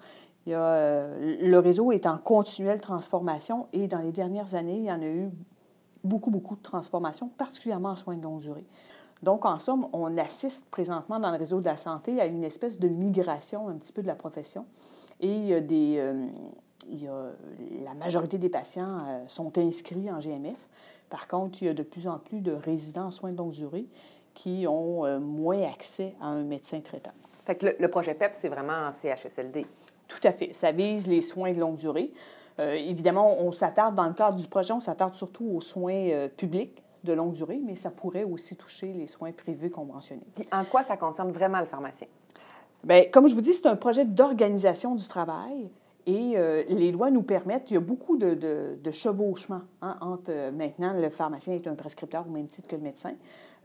le 0.47 1.57
réseau 1.57 1.91
est 1.91 2.05
en 2.05 2.17
continuelle 2.17 2.81
transformation 2.81 3.67
et 3.73 3.87
dans 3.87 3.99
les 3.99 4.11
dernières 4.11 4.55
années, 4.55 4.77
il 4.77 4.85
y 4.85 4.91
en 4.91 5.01
a 5.01 5.05
eu 5.05 5.29
beaucoup, 6.07 6.31
beaucoup 6.31 6.55
de 6.55 6.61
transformations, 6.61 7.29
particulièrement 7.37 7.89
en 7.89 7.95
soins 7.95 8.15
de 8.15 8.23
longue 8.23 8.39
durée. 8.39 8.65
Donc, 9.23 9.45
en 9.45 9.59
somme, 9.59 9.87
on 9.93 10.17
assiste 10.17 10.65
présentement 10.69 11.19
dans 11.19 11.31
le 11.31 11.37
réseau 11.37 11.59
de 11.59 11.65
la 11.65 11.77
santé 11.77 12.21
à 12.21 12.25
une 12.25 12.43
espèce 12.43 12.79
de 12.79 12.87
migration 12.87 13.67
un 13.67 13.73
petit 13.73 13.91
peu 13.91 14.01
de 14.01 14.07
la 14.07 14.15
profession. 14.15 14.65
Et 15.19 15.33
il 15.33 15.45
y 15.47 15.53
a 15.53 15.59
des, 15.59 15.95
euh, 15.97 16.27
il 16.89 17.03
y 17.03 17.07
a, 17.07 17.31
la 17.83 17.93
majorité 17.95 18.37
des 18.37 18.49
patients 18.49 18.99
euh, 19.07 19.23
sont 19.27 19.57
inscrits 19.57 20.11
en 20.11 20.19
GMF. 20.19 20.57
Par 21.09 21.27
contre, 21.27 21.61
il 21.61 21.65
y 21.65 21.69
a 21.69 21.73
de 21.73 21.83
plus 21.83 22.07
en 22.07 22.19
plus 22.19 22.41
de 22.41 22.51
résidents 22.51 23.05
en 23.05 23.11
soins 23.11 23.31
de 23.31 23.37
longue 23.37 23.51
durée 23.51 23.85
qui 24.33 24.65
ont 24.67 25.05
euh, 25.05 25.19
moins 25.19 25.63
accès 25.63 26.13
à 26.21 26.27
un 26.27 26.43
médecin 26.43 26.79
traitant. 26.81 27.13
Fait 27.45 27.55
que 27.55 27.65
le, 27.67 27.75
le 27.79 27.87
projet 27.87 28.13
PEP, 28.13 28.33
c'est 28.33 28.49
vraiment 28.49 28.87
en 28.87 28.91
CHSLD. 28.91 29.65
Tout 30.07 30.19
à 30.23 30.31
fait. 30.31 30.53
Ça 30.53 30.71
vise 30.71 31.07
les 31.07 31.21
soins 31.21 31.53
de 31.53 31.59
longue 31.59 31.77
durée. 31.77 32.11
Évidemment, 32.59 33.39
on 33.39 33.51
s'attarde, 33.51 33.95
dans 33.95 34.07
le 34.07 34.13
cadre 34.13 34.37
du 34.37 34.47
projet, 34.47 34.73
on 34.73 34.79
s'attarde 34.79 35.13
surtout 35.13 35.45
aux 35.45 35.61
soins 35.61 36.27
publics 36.35 36.81
de 37.03 37.13
longue 37.13 37.33
durée, 37.33 37.59
mais 37.63 37.75
ça 37.75 37.89
pourrait 37.89 38.23
aussi 38.23 38.55
toucher 38.55 38.93
les 38.93 39.07
soins 39.07 39.31
privés 39.31 39.69
conventionnés. 39.69 40.25
Puis 40.35 40.47
en 40.51 40.65
quoi 40.65 40.83
ça 40.83 40.97
concerne 40.97 41.31
vraiment 41.31 41.59
le 41.59 41.65
pharmacien? 41.65 42.07
Bien, 42.83 43.05
comme 43.11 43.27
je 43.27 43.35
vous 43.35 43.41
dis, 43.41 43.53
c'est 43.53 43.67
un 43.67 43.75
projet 43.75 44.05
d'organisation 44.05 44.95
du 44.95 45.07
travail. 45.07 45.69
Et 46.05 46.37
euh, 46.37 46.63
les 46.69 46.91
lois 46.93 47.11
nous 47.11 47.21
permettent, 47.21 47.69
il 47.69 47.73
y 47.73 47.77
a 47.77 47.81
beaucoup 47.81 48.15
de, 48.15 48.33
de, 48.81 48.91
chevauchements 48.91 49.63
hein, 49.81 49.97
entre 49.99 50.29
euh, 50.29 50.51
maintenant 50.51 50.93
le 50.93 51.09
pharmacien 51.09 51.53
est 51.53 51.67
un 51.67 51.75
prescripteur 51.75 52.25
au 52.25 52.31
même 52.31 52.47
titre 52.47 52.65
que 52.69 52.77
le 52.77 52.81
médecin. 52.81 53.11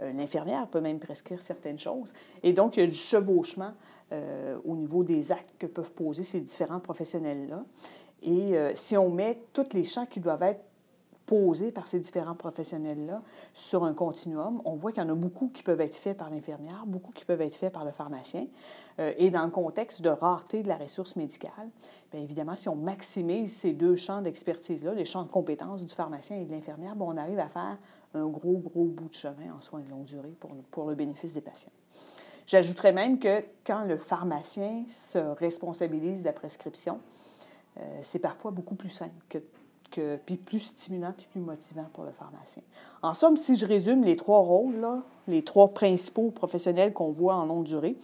Euh, 0.01 0.13
l'infirmière 0.13 0.67
peut 0.67 0.81
même 0.81 0.99
prescrire 0.99 1.41
certaines 1.41 1.79
choses. 1.79 2.13
Et 2.43 2.53
donc, 2.53 2.77
il 2.77 2.81
y 2.81 2.83
a 2.83 2.87
du 2.89 2.97
chevauchement 2.97 3.73
au 4.67 4.77
niveau 4.77 5.05
des 5.05 5.33
actes 5.33 5.55
que 5.59 5.67
peuvent 5.67 5.93
poser 5.93 6.23
ces 6.23 6.41
différents 6.41 6.81
professionnels-là. 6.81 7.65
Et 8.23 8.55
si 8.75 8.97
on 8.97 9.11
met 9.11 9.43
tous 9.53 9.73
les 9.73 9.85
champs 9.85 10.07
qui 10.07 10.21
doivent 10.21 10.43
être 10.43 10.65
posés 11.27 11.71
par 11.71 11.87
ces 11.87 12.01
différents 12.01 12.35
professionnels-là 12.35 13.23
sur 13.55 13.85
un 13.85 13.95
continuum, 13.95 14.61
on 14.65 14.75
voit 14.75 14.93
qu'il 14.93 15.03
y 15.03 15.07
en 15.07 15.09
a 15.09 15.15
beaucoup 15.15 15.49
qui 15.49 15.63
peuvent 15.63 15.81
être 15.81 15.97
faits 15.97 16.17
par 16.17 16.31
l'infirmière, 16.31 16.85
beaucoup 16.87 17.13
qui 17.13 17.25
peuvent 17.25 17.41
être 17.41 17.55
faits 17.55 17.73
par 17.73 17.85
le 17.85 17.91
pharmacien. 17.91 18.47
Euh, 18.99 19.15
et 19.17 19.31
dans 19.31 19.45
le 19.45 19.51
contexte 19.51 20.03
de 20.03 20.11
rareté 20.11 20.63
de 20.63 20.69
la 20.69 20.77
ressource 20.77 21.17
médicale, 21.17 21.71
bien 22.11 22.21
évidemment, 22.21 22.55
si 22.55 22.69
on 22.69 22.75
maximise 22.75 23.55
ces 23.55 23.73
deux 23.73 23.97
champs 23.97 24.21
d'expertise-là, 24.21 24.93
les 24.95 25.05
champs 25.05 25.23
de 25.23 25.31
compétences 25.31 25.85
du 25.85 25.95
pharmacien 25.95 26.37
et 26.37 26.45
de 26.45 26.51
l'infirmière, 26.51 26.95
on 27.01 27.17
arrive 27.17 27.39
à 27.39 27.49
faire 27.49 27.79
un 28.15 28.27
gros, 28.27 28.59
gros 28.59 28.85
bout 28.85 29.09
de 29.09 29.15
chemin 29.15 29.55
en 29.57 29.61
soins 29.61 29.81
de 29.81 29.89
longue 29.89 30.05
durée 30.05 30.37
pour 30.71 30.87
le 30.87 30.95
bénéfice 30.95 31.35
des 31.35 31.41
patients. 31.41 31.73
J'ajouterais 32.47 32.93
même 32.93 33.19
que 33.19 33.43
quand 33.65 33.85
le 33.85 33.97
pharmacien 33.97 34.85
se 34.89 35.19
responsabilise 35.19 36.21
de 36.23 36.27
la 36.27 36.33
prescription, 36.33 37.01
euh, 37.79 37.99
c'est 38.03 38.19
parfois 38.19 38.51
beaucoup 38.51 38.75
plus 38.75 38.91
simple 38.91 39.15
que 39.29 39.43
puis 40.25 40.37
plus 40.37 40.61
stimulant, 40.61 41.13
puis 41.17 41.27
plus 41.31 41.41
motivant 41.41 41.87
pour 41.93 42.05
le 42.05 42.13
pharmacien. 42.13 42.63
En 43.03 43.15
somme, 43.15 43.37
si 43.37 43.55
je 43.57 43.67
résume 43.67 44.05
les 44.05 44.17
trois 44.17 44.41
rôles, 44.41 44.77
là, 44.77 45.03
les 45.29 45.43
trois 45.43 45.69
principaux 45.75 46.31
professionnels 46.31 46.93
qu'on 46.93 47.11
voit 47.11 47.35
en 47.35 47.45
longue 47.45 47.65
durée, 47.65 47.97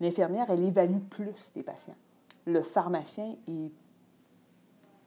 l'infirmière, 0.00 0.46
elle 0.50 0.64
évalue 0.64 1.00
plus 1.10 1.52
des 1.54 1.62
patients. 1.62 1.96
Le 2.46 2.62
pharmacien, 2.62 3.34
il 3.48 3.70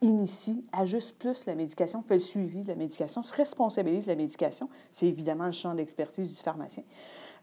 initie, 0.02 0.62
ajuste 0.72 1.16
plus 1.18 1.46
la 1.46 1.54
médication, 1.54 2.02
fait 2.02 2.14
le 2.14 2.20
suivi 2.20 2.62
de 2.62 2.68
la 2.68 2.74
médication, 2.74 3.22
se 3.22 3.34
responsabilise 3.34 4.06
de 4.06 4.10
la 4.10 4.16
médication. 4.16 4.68
C'est 4.92 5.06
évidemment 5.06 5.46
le 5.46 5.52
champ 5.52 5.74
d'expertise 5.74 6.28
du 6.28 6.36
pharmacien. 6.36 6.82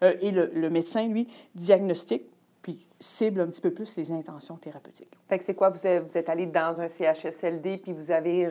Euh, 0.03 0.13
et 0.21 0.31
le, 0.31 0.51
le, 0.53 0.69
médecin, 0.69 1.07
lui, 1.07 1.27
diagnostique, 1.55 2.23
puis 2.63 2.87
cible 2.99 3.41
un 3.41 3.47
petit 3.47 3.61
peu 3.61 3.71
plus 3.71 3.95
les 3.95 4.11
intentions 4.11 4.55
thérapeutiques. 4.55 5.13
Fait 5.27 5.37
que 5.37 5.43
c'est 5.43 5.53
quoi? 5.53 5.69
Vous 5.69 5.85
êtes, 5.85 6.01
vous 6.01 6.17
êtes, 6.17 6.29
allé 6.29 6.47
dans 6.47 6.81
un 6.81 6.87
CHSLD, 6.87 7.77
puis 7.77 7.93
vous 7.93 8.09
avez 8.09 8.49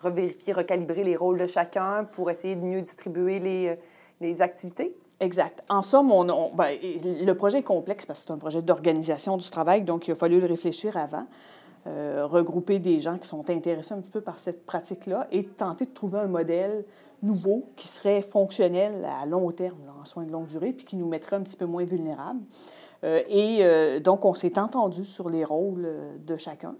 revérifié, 0.00 0.52
recalibré 0.52 1.04
les 1.04 1.16
rôles 1.16 1.38
de 1.38 1.46
chacun 1.46 2.04
pour 2.04 2.30
essayer 2.30 2.56
de 2.56 2.62
mieux 2.62 2.82
distribuer 2.82 3.38
les, 3.38 3.78
les 4.20 4.42
activités? 4.42 4.94
Exact. 5.20 5.62
En 5.68 5.82
somme, 5.82 6.12
on, 6.12 6.54
ben, 6.54 6.78
le 6.82 7.32
projet 7.32 7.58
est 7.58 7.62
complexe 7.62 8.06
parce 8.06 8.20
que 8.20 8.26
c'est 8.26 8.32
un 8.32 8.38
projet 8.38 8.62
d'organisation 8.62 9.36
du 9.36 9.48
travail, 9.50 9.82
donc 9.82 10.06
il 10.06 10.12
a 10.12 10.14
fallu 10.14 10.40
le 10.40 10.46
réfléchir 10.46 10.96
avant, 10.96 11.26
euh, 11.86 12.24
regrouper 12.26 12.78
des 12.78 13.00
gens 13.00 13.18
qui 13.18 13.26
sont 13.26 13.48
intéressés 13.50 13.94
un 13.94 14.00
petit 14.00 14.10
peu 14.10 14.20
par 14.20 14.38
cette 14.38 14.64
pratique-là 14.64 15.26
et 15.32 15.44
tenter 15.44 15.86
de 15.86 15.90
trouver 15.90 16.18
un 16.18 16.26
modèle 16.26 16.84
nouveau 17.22 17.68
qui 17.76 17.88
serait 17.88 18.22
fonctionnel 18.22 19.04
à 19.04 19.26
long 19.26 19.50
terme, 19.50 19.78
en 20.00 20.04
soins 20.04 20.24
de 20.24 20.30
longue 20.30 20.46
durée, 20.46 20.72
puis 20.72 20.84
qui 20.84 20.96
nous 20.96 21.08
mettrait 21.08 21.34
un 21.34 21.42
petit 21.42 21.56
peu 21.56 21.66
moins 21.66 21.84
vulnérables. 21.84 22.40
Euh, 23.04 23.22
et 23.28 23.58
euh, 23.62 24.00
donc, 24.00 24.24
on 24.24 24.34
s'est 24.34 24.58
entendu 24.58 25.04
sur 25.04 25.30
les 25.30 25.44
rôles 25.44 25.88
de 26.24 26.36
chacun, 26.36 26.74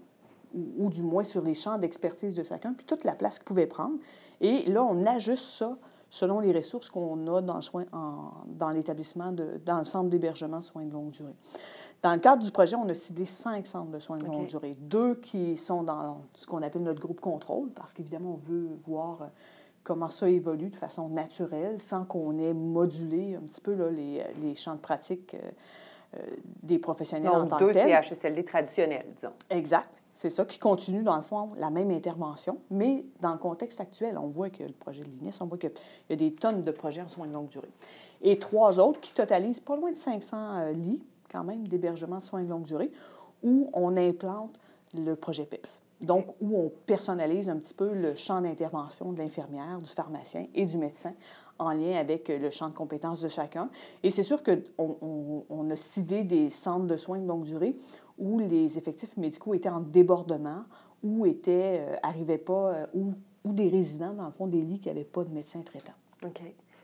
ou, 0.53 0.85
ou 0.85 0.89
du 0.89 1.03
moins 1.03 1.23
sur 1.23 1.41
les 1.41 1.53
champs 1.53 1.77
d'expertise 1.77 2.35
de 2.35 2.43
chacun, 2.43 2.73
puis 2.73 2.85
toute 2.85 3.03
la 3.03 3.13
place 3.13 3.39
qu'il 3.39 3.45
pouvait 3.45 3.67
prendre. 3.67 3.97
Et 4.41 4.69
là, 4.69 4.83
on 4.83 5.05
ajuste 5.05 5.43
ça 5.43 5.77
selon 6.09 6.39
les 6.39 6.51
ressources 6.51 6.89
qu'on 6.89 7.27
a 7.27 7.41
dans, 7.41 7.57
le 7.57 7.61
soin, 7.61 7.85
dans 8.47 8.69
l'établissement, 8.69 9.33
dans 9.65 9.77
le 9.77 9.85
centre 9.85 10.09
d'hébergement 10.09 10.59
de 10.59 10.65
soins 10.65 10.85
de 10.85 10.91
longue 10.91 11.11
durée. 11.11 11.35
Dans 12.01 12.13
le 12.13 12.19
cadre 12.19 12.41
du 12.43 12.51
projet, 12.51 12.75
on 12.77 12.87
a 12.87 12.93
ciblé 12.93 13.25
cinq 13.25 13.67
centres 13.67 13.91
de 13.91 13.99
soins 13.99 14.17
de 14.17 14.25
longue 14.25 14.47
durée. 14.47 14.77
Deux 14.79 15.15
qui 15.15 15.57
sont 15.57 15.83
dans 15.83 16.21
ce 16.35 16.45
qu'on 16.45 16.61
appelle 16.61 16.83
notre 16.83 17.01
groupe 17.01 17.19
contrôle, 17.19 17.69
parce 17.71 17.93
qu'évidemment, 17.93 18.39
on 18.41 18.49
veut 18.49 18.69
voir 18.87 19.21
euh, 19.21 19.25
comment 19.83 20.09
ça 20.09 20.29
évolue 20.29 20.69
de 20.69 20.77
façon 20.77 21.09
naturelle, 21.09 21.81
sans 21.81 22.05
qu'on 22.05 22.39
ait 22.39 22.53
modulé 22.53 23.35
un 23.35 23.41
petit 23.41 23.59
peu 23.59 23.73
là, 23.73 23.89
les, 23.89 24.23
les, 24.41 24.55
champs 24.55 24.75
de 24.75 24.79
pratique 24.79 25.33
euh, 25.33 25.39
euh, 25.39 25.51
des 26.63 26.79
professionnels 26.79 27.31
Donc, 27.31 27.43
en 27.43 27.47
tant 27.47 27.57
deux 27.57 27.73
CHSLD 27.73 28.43
traditionnels, 28.43 29.05
disons. 29.15 29.33
Exact. 29.49 29.89
C'est 30.13 30.29
ça 30.29 30.43
qui 30.43 30.59
continue, 30.59 31.01
dans 31.01 31.15
le 31.15 31.21
fond, 31.21 31.49
la 31.55 31.69
même 31.69 31.91
intervention, 31.91 32.57
mais 32.69 33.05
dans 33.21 33.31
le 33.31 33.37
contexte 33.37 33.79
actuel, 33.79 34.17
on 34.17 34.27
voit 34.27 34.49
que 34.49 34.63
le 34.63 34.73
projet 34.73 35.01
de 35.01 35.07
l'INIS, 35.07 35.37
on 35.39 35.45
voit 35.45 35.57
qu'il 35.57 35.71
y 36.09 36.13
a 36.13 36.15
des 36.17 36.33
tonnes 36.33 36.63
de 36.63 36.71
projets 36.71 37.01
en 37.01 37.07
soins 37.07 37.27
de 37.27 37.31
longue 37.31 37.47
durée. 37.47 37.71
Et 38.21 38.37
trois 38.37 38.81
autres 38.81 38.99
qui 38.99 39.13
totalisent 39.13 39.61
pas 39.61 39.77
loin 39.77 39.91
de 39.91 39.97
500 39.97 40.37
euh, 40.37 40.71
lits, 40.73 41.01
quand 41.31 41.45
même, 41.45 41.67
d'hébergement 41.67 42.17
de 42.17 42.23
soins 42.23 42.43
de 42.43 42.49
longue 42.49 42.65
durée, 42.65 42.91
où 43.43 43.69
on 43.71 43.95
implante 43.95 44.59
le 44.93 45.15
projet 45.15 45.45
PEPS. 45.45 45.79
Donc, 46.01 46.25
où 46.41 46.57
on 46.57 46.69
personnalise 46.85 47.49
un 47.49 47.57
petit 47.57 47.73
peu 47.73 47.93
le 47.93 48.15
champ 48.15 48.41
d'intervention 48.41 49.13
de 49.13 49.19
l'infirmière, 49.19 49.77
du 49.79 49.89
pharmacien 49.89 50.47
et 50.53 50.65
du 50.65 50.77
médecin 50.77 51.13
en 51.59 51.71
lien 51.71 51.97
avec 51.97 52.29
le 52.29 52.49
champ 52.49 52.69
de 52.69 52.73
compétences 52.73 53.21
de 53.21 53.27
chacun. 53.27 53.69
Et 54.03 54.09
c'est 54.09 54.23
sûr 54.23 54.41
qu'on 54.43 55.45
on 55.49 55.69
a 55.69 55.75
ciblé 55.75 56.23
des 56.23 56.49
centres 56.49 56.87
de 56.87 56.97
soins 56.97 57.19
de 57.19 57.27
longue 57.27 57.43
durée 57.43 57.75
où 58.19 58.37
les 58.37 58.77
effectifs 58.77 59.15
médicaux 59.17 59.53
étaient 59.53 59.69
en 59.69 59.79
débordement, 59.79 60.63
ou 61.01 61.25
étaient, 61.25 61.85
euh, 62.03 62.37
pas, 62.37 62.53
euh, 62.53 62.85
ou, 62.93 63.53
des 63.53 63.69
résidents, 63.69 64.13
dans 64.13 64.25
le 64.25 64.31
fond, 64.31 64.47
des 64.47 64.61
lits 64.61 64.79
qui 64.79 64.89
n'avaient 64.89 65.05
pas 65.05 65.23
de 65.23 65.29
médecin 65.29 65.61
traitant. 65.61 65.93
OK. 66.23 66.41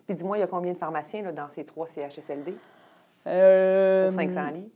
Puis 0.08 0.16
dis-moi, 0.16 0.38
il 0.38 0.40
y 0.42 0.44
a 0.44 0.48
combien 0.48 0.72
de 0.72 0.78
pharmaciens 0.78 1.22
là, 1.22 1.32
dans 1.32 1.50
ces 1.50 1.66
trois 1.66 1.86
CHSLD? 1.86 2.56
Euh, 3.28 4.06
pour 4.06 4.14
500 4.14 4.52
lits? 4.52 4.72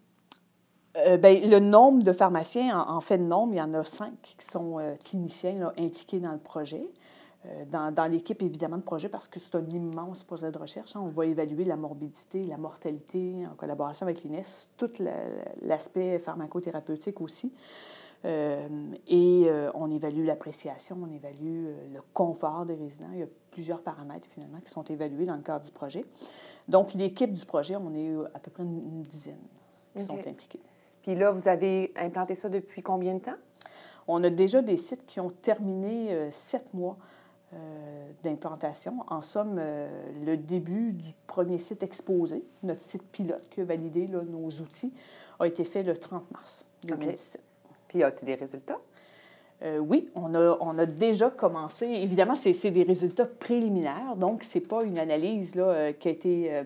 Euh, 0.98 1.18
bien, 1.18 1.48
le 1.48 1.60
nombre 1.60 2.04
de 2.04 2.12
pharmaciens, 2.12 2.78
en, 2.78 3.00
fait 3.00 3.18
de 3.18 3.24
nombre, 3.24 3.54
il 3.54 3.60
y 3.60 3.62
en 3.62 3.74
a 3.74 3.86
cinq 3.86 4.14
qui 4.22 4.46
sont 4.46 4.80
cliniciens 5.06 5.72
impliqués 5.78 6.20
dans 6.20 6.32
le 6.32 6.40
projet. 6.40 6.84
Euh, 7.46 7.64
dans, 7.66 8.12
l'équipe, 8.12 8.42
évidemment, 8.42 8.78
de 8.78 8.82
projet, 8.84 9.08
parce 9.08 9.30
que 9.30 9.40
c'est 9.40 9.56
un 9.56 9.66
immense 9.70 10.24
projet 10.24 10.52
de 10.52 10.58
recherche. 10.58 10.96
Hein. 10.96 11.02
On 11.02 11.08
va 11.08 11.26
évaluer 11.26 11.64
la 11.64 11.78
morbidité, 11.78 12.44
la 12.44 12.58
mortalité 12.58 13.48
en 13.50 13.56
collaboration 13.56 14.06
avec 14.06 14.24
l'INES, 14.24 14.68
tout 14.76 14.92
l'aspect 15.62 16.20
pharmacothérapeutique 16.20 17.22
aussi. 17.22 17.54
Euh, 18.26 18.68
et 19.08 19.46
euh, 19.46 19.72
on 19.74 19.90
évalue 19.90 20.26
l'appréciation, 20.26 20.98
on 21.02 21.10
évalue 21.10 21.68
le 21.94 22.02
confort 22.14 22.66
des 22.66 22.76
résidents. 22.76 23.12
Il 23.14 23.20
y 23.20 23.24
a 23.24 23.28
plusieurs 23.52 23.82
paramètres, 23.84 24.28
finalement, 24.28 24.60
qui 24.60 24.70
sont 24.70 24.84
évalués 24.84 25.26
dans 25.26 25.38
le 25.38 25.42
cadre 25.42 25.64
du 25.64 25.72
projet. 25.72 26.06
Donc, 26.68 26.94
l'équipe 26.94 27.32
du 27.32 27.46
projet, 27.46 27.78
on 27.78 27.94
est 27.96 28.14
à 28.34 28.40
peu 28.40 28.52
près 28.52 28.64
une, 28.64 29.04
dizaine 29.04 29.40
qui 29.96 30.04
sont 30.04 30.20
impliqués. 30.20 30.62
Puis 31.02 31.16
là, 31.16 31.32
vous 31.32 31.48
avez 31.48 31.94
implanté 31.96 32.36
ça 32.36 32.50
depuis 32.50 32.82
combien 32.82 33.14
de 33.14 33.22
temps? 33.22 33.38
On 34.10 34.22
a 34.26 34.30
déjà 34.30 34.62
des 34.62 34.76
sites 34.76 35.06
qui 35.06 35.22
ont 35.22 35.30
terminé 35.30 36.30
sept 36.32 36.74
mois 36.74 36.98
euh, 37.56 38.12
d'implantation. 38.24 38.98
En 39.08 39.24
somme, 39.24 39.56
euh, 39.58 39.90
le 40.24 40.38
début 40.38 40.92
du 40.92 41.14
premier 41.26 41.58
site 41.58 41.82
exposé, 41.82 42.44
notre 42.62 42.84
site 42.84 43.02
pilote 43.12 43.42
qui 43.50 43.62
a 43.62 43.64
validé 43.64 44.06
nos 44.08 44.50
outils, 44.62 44.94
a 45.40 45.48
été 45.48 45.64
fait 45.64 45.82
le 45.82 45.98
30 45.98 46.30
mars 46.32 46.68
2017. 46.84 47.42
Puis, 47.88 48.04
as-tu 48.04 48.26
des 48.26 48.36
résultats? 48.36 48.78
Euh, 49.64 49.80
oui, 49.80 50.10
on 50.14 50.36
a, 50.36 50.60
on 50.62 50.78
a 50.78 50.86
déjà 50.86 51.32
commencé. 51.32 51.88
Évidemment, 51.88 52.36
c'est 52.36 52.70
des 52.70 52.84
résultats 52.84 53.26
préliminaires, 53.26 54.16
donc 54.16 54.44
ce 54.44 54.60
n'est 54.60 54.66
pas 54.66 54.84
une 54.84 55.00
analyse 55.00 55.56
là, 55.56 55.92
qui 55.94 56.08
a 56.08 56.12
été 56.12 56.64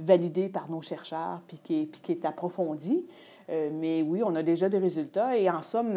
validée 0.00 0.48
par 0.48 0.68
nos 0.68 0.82
chercheurs 0.82 1.42
puis 1.46 1.60
qui 1.62 1.82
est, 1.82 1.86
puis 1.86 2.00
qui 2.00 2.10
est 2.10 2.24
approfondie. 2.24 3.06
mais 3.48 4.02
oui, 4.02 4.22
on 4.24 4.34
a 4.34 4.42
déjà 4.42 4.68
des 4.68 4.78
résultats 4.78 5.38
et 5.38 5.48
en 5.48 5.62
somme, 5.62 5.96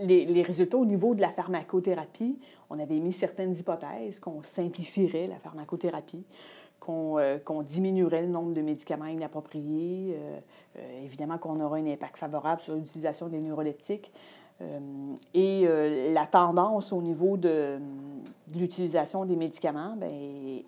les, 0.00 0.24
les, 0.24 0.42
résultats 0.42 0.78
au 0.78 0.84
niveau 0.84 1.14
de 1.14 1.20
la 1.20 1.30
pharmacothérapie, 1.30 2.36
on 2.70 2.78
avait 2.78 3.00
mis 3.00 3.12
certaines 3.12 3.54
hypothèses 3.54 4.20
qu'on 4.20 4.42
simplifierait 4.42 5.26
la 5.26 5.38
pharmacothérapie, 5.40 6.24
qu'on 6.78 7.18
euh, 7.18 7.38
diminuerait 7.64 8.22
le 8.22 8.28
nombre 8.28 8.54
de 8.54 8.62
médicaments 8.62 9.06
inappropriés, 9.06 10.16
euh, 10.16 10.38
euh, 10.78 11.04
évidemment 11.04 11.36
qu'on 11.36 11.60
aura 11.60 11.76
un 11.76 11.86
impact 11.86 12.16
favorable 12.16 12.62
sur 12.62 12.74
l'utilisation 12.74 13.28
des 13.28 13.40
neuroleptiques. 13.40 14.12
et 15.34 15.66
la 16.12 16.26
tendance 16.26 16.92
au 16.92 17.00
niveau 17.00 17.38
de, 17.38 17.78
l'utilisation 18.54 19.24
des 19.24 19.36
médicaments, 19.36 19.96
bien, 19.96 20.08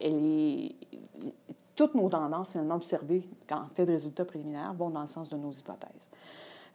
elle 0.01 0.25
est, 0.25 0.75
toutes 1.77 1.95
nos 1.95 2.09
tendances 2.09 2.53
finalement 2.53 2.77
observées 2.77 3.29
en 3.51 3.69
fait 3.69 3.85
de 3.85 3.93
résultats 3.93 4.25
préliminaires 4.25 4.73
vont 4.73 4.91
dans 4.91 5.03
le 5.03 5.09
sens 5.09 5.29
de 5.29 5.37
nos 5.37 5.51
hypothèses. 5.51 6.09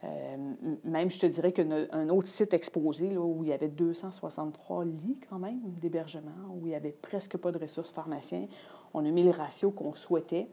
Euh, 0.04 0.38
même, 0.84 1.10
je 1.10 1.20
te 1.20 1.26
dirais 1.26 1.52
qu'un 1.52 2.10
autre 2.10 2.28
site 2.28 2.54
exposé, 2.54 3.10
là, 3.10 3.20
où 3.20 3.44
il 3.44 3.50
y 3.50 3.54
avait 3.54 3.68
263 3.68 4.86
lits 4.86 5.18
quand 5.30 5.40
même 5.40 5.60
d'hébergement, 5.82 6.32
où 6.54 6.66
il 6.66 6.70
n'y 6.70 6.76
avait 6.76 6.92
presque 6.92 7.38
pas 7.38 7.52
de 7.52 7.58
ressources 7.58 7.92
pharmaciens, 7.92 8.48
on 8.94 9.06
a 9.06 9.10
mis 9.10 9.24
le 9.24 9.32
ratio 9.32 9.72
qu'on 9.72 9.94
souhaitait. 9.96 10.48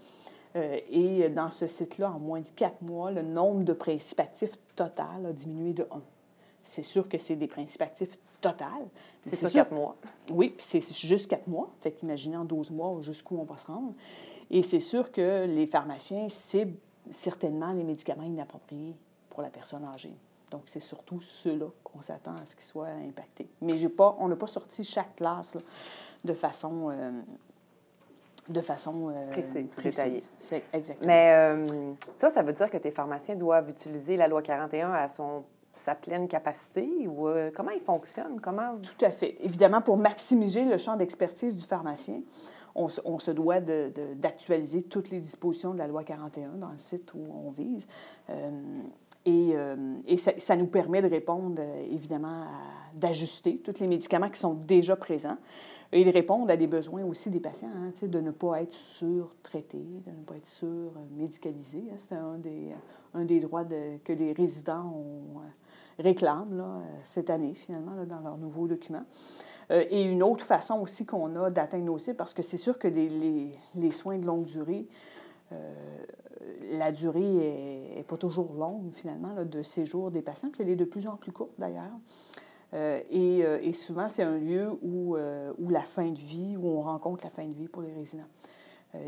Euh, 0.57 0.79
et 0.89 1.29
dans 1.29 1.51
ce 1.51 1.67
site-là, 1.67 2.13
en 2.13 2.19
moins 2.19 2.41
de 2.41 2.49
quatre 2.57 2.81
mois, 2.81 3.11
le 3.11 3.23
nombre 3.23 3.65
de 3.65 3.73
principes 3.73 4.21
actifs 4.21 4.57
total 4.77 5.27
a 5.27 5.33
diminué 5.33 5.73
de 5.73 5.87
1. 5.91 6.01
c'est 6.63 6.83
sûr 6.83 7.09
que 7.09 7.19
c'est 7.19 7.37
des 7.37 7.49
principes 7.49 7.83
actifs 7.83 8.19
total. 8.41 8.89
C'est 9.21 9.37
sur 9.37 9.51
quatre 9.51 9.73
mois. 9.73 9.97
Oui, 10.33 10.51
puis 10.51 10.65
c'est 10.65 11.07
juste 11.07 11.29
quatre 11.29 11.47
mois. 11.47 11.71
Fait 11.81 11.93
qu'imaginez 11.93 12.37
en 12.37 12.45
12 12.45 12.71
mois 12.71 12.99
jusqu'où 13.01 13.37
on 13.39 13.45
va 13.45 13.57
se 13.57 13.67
rendre. 13.67 13.95
Et 14.51 14.63
c'est 14.63 14.81
sûr 14.81 15.11
que 15.11 15.47
les 15.47 15.67
pharmaciens 15.67 16.29
ciblent 16.29 16.77
certainement 17.11 17.73
les 17.73 17.85
médicaments 17.85 18.25
inappropriés 18.25 18.95
pour 19.35 19.43
la 19.43 19.51
personne 19.51 19.85
âgée. 19.85 20.17
Donc, 20.51 20.63
c'est 20.67 20.81
surtout 20.81 21.21
ceux-là 21.21 21.67
qu'on 21.83 22.01
s'attend 22.01 22.37
à 22.37 22.47
ce 22.47 22.55
qu'ils 22.55 22.65
soient 22.65 22.89
impactés. 22.89 23.49
Mais 23.61 23.77
j'ai 23.77 23.89
pas, 23.89 24.17
on 24.19 24.29
n'a 24.29 24.37
pas 24.37 24.47
sorti 24.47 24.85
chaque 24.85 25.17
classe 25.17 25.59
de 26.25 26.33
façon... 26.33 26.91
Euh, 26.91 27.11
de 28.47 28.61
façon 28.61 29.09
euh, 29.09 29.31
précise, 29.31 29.75
détaillée. 29.83 30.23
Exactement. 30.75 31.07
Mais 31.07 31.33
euh, 31.33 31.95
ça, 32.15 32.29
ça 32.29 32.43
veut 32.43 32.53
dire 32.53 32.69
que 32.69 32.77
tes 32.77 32.91
pharmaciens 32.91 33.37
doivent 33.37 33.71
utiliser 33.71 34.19
la 34.19 34.29
loi 34.29 34.43
41 34.43 34.93
à 34.93 35.09
son 35.09 35.45
sa 35.77 35.95
pleine 35.95 36.29
capacité 36.29 37.07
ou 37.09 37.29
euh, 37.29 37.51
comment 37.55 37.71
il 37.71 37.81
fonctionne? 37.81 38.41
Comment... 38.41 38.77
Tout 38.79 39.05
à 39.05 39.11
fait. 39.11 39.37
Évidemment, 39.41 39.81
pour 39.81 39.97
maximiser 39.97 40.65
le 40.65 40.79
champ 40.79 40.97
d'expertise 40.97 41.57
du 41.57 41.65
pharmacien, 41.65 42.21
on, 42.77 42.89
se 42.89 43.31
doit 43.31 43.61
d'actualiser 43.61 44.83
toutes 44.83 45.11
les 45.11 45.21
dispositions 45.21 45.75
de 45.75 45.79
la 45.79 45.87
loi 45.87 46.03
41 46.03 46.57
dans 46.57 46.71
le 46.71 46.79
site 46.79 47.15
où 47.15 47.21
on 47.33 47.51
vise. 47.53 47.87
Euh, 48.31 48.51
et, 49.27 49.53
euh, 49.55 49.77
et 50.07 50.17
ça, 50.17 50.57
nous 50.57 50.67
permet 50.67 51.03
de 51.03 51.09
répondre, 51.09 51.63
évidemment, 51.91 52.47
d'ajuster 52.95 53.59
tous 53.59 53.81
les 53.81 53.87
médicaments 53.87 54.29
qui 54.29 54.41
sont 54.41 54.55
déjà 54.55 54.97
présents 54.97 55.39
et 55.93 56.05
de 56.05 56.11
répondre 56.11 56.51
à 56.51 56.57
des 56.57 56.67
besoins 56.67 57.05
aussi 57.05 57.31
des 57.31 57.41
patients, 57.41 57.71
hein, 57.75 57.93
de 58.03 58.21
ne 58.21 58.31
pas 58.31 58.63
être 58.63 58.73
surtraité, 58.73 59.79
de 59.79 60.11
ne 60.11 60.25
pas 60.25 60.37
être 60.37 60.47
sur-médicalisé. 60.47 61.85
Hein. 61.91 61.97
C'est 61.99 62.15
un 62.17 62.39
des, 62.39 62.73
un 63.15 63.25
des 63.25 63.41
droits 63.41 63.65
que 63.65 64.13
les 64.13 64.33
résidents 64.33 64.93
réclament 65.99 66.61
euh, 66.61 66.81
cette 67.05 67.31
année, 67.31 67.55
finalement, 67.55 68.05
dans 68.05 68.21
leurs 68.21 68.39
nouveaux 68.39 68.67
documents. 68.67 69.05
Euh, 69.71 69.85
et 69.91 70.03
une 70.03 70.23
autre 70.23 70.45
façon 70.45 70.81
aussi 70.81 71.07
qu'on 71.07 71.35
a 71.37 71.51
d'atteindre 71.51 71.85
nos 71.85 71.99
cibles, 71.99 72.17
parce 72.17 72.35
que 72.35 72.43
c'est 72.43 72.57
sûr 72.57 72.79
que 72.79 72.89
les, 72.89 73.53
les, 73.75 73.91
soins 73.91 74.19
de 74.19 74.27
longue 74.27 74.45
durée, 74.45 74.87
euh, 75.53 75.75
la 76.73 76.93
durée 76.93 77.93
n'est 77.97 78.05
pas 78.07 78.17
toujours 78.17 78.55
longue, 78.55 78.93
finalement, 78.95 79.33
là, 79.35 79.45
de 79.45 79.63
séjour 79.63 80.11
des 80.11 80.23
patients, 80.23 80.51
puis 80.51 80.63
elle 80.63 80.71
est 80.71 80.77
de 80.77 80.85
plus 80.85 81.07
en 81.07 81.17
plus 81.17 81.33
courte, 81.33 81.53
d'ailleurs. 81.59 81.99
et, 82.73 83.39
et, 83.39 83.73
souvent, 83.73 84.09
c'est 84.09 84.23
un 84.23 84.39
lieu 84.39 84.71
où, 84.83 85.17
où 85.59 85.69
la 85.71 85.83
fin 85.83 86.11
de 86.11 86.19
vie, 86.19 86.57
où 86.57 86.67
on 86.67 86.83
rencontre 86.83 87.25
la 87.25 87.31
fin 87.31 87.47
de 87.47 87.55
vie 87.55 87.69
pour 87.69 87.83
les 87.83 87.93
résidents. 87.93 88.29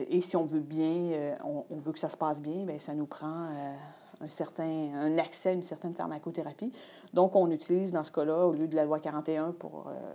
et 0.08 0.20
si 0.20 0.36
on 0.36 0.44
veut 0.44 0.60
bien, 0.60 1.36
on, 1.44 1.76
veut 1.76 1.92
que 1.92 1.98
ça 1.98 2.08
se 2.08 2.16
passe 2.16 2.40
bien, 2.40 2.64
bien 2.64 2.78
ça 2.78 2.94
nous 2.94 3.06
prend 3.06 3.48
un, 4.20 4.28
certain, 4.28 4.92
un 4.94 5.18
accès 5.18 5.50
à 5.50 5.52
une 5.52 5.62
certaine 5.62 5.94
pharmacothérapie. 5.94 6.72
Donc, 7.12 7.34
on 7.36 7.50
utilise 7.50 7.92
dans 7.92 8.04
ce 8.04 8.12
cas-là, 8.12 8.46
au 8.46 8.52
lieu 8.52 8.68
de 8.68 8.76
la 8.76 8.84
loi 8.84 9.00
41 9.00 9.52
pour, 9.52 9.88
euh, 9.88 10.14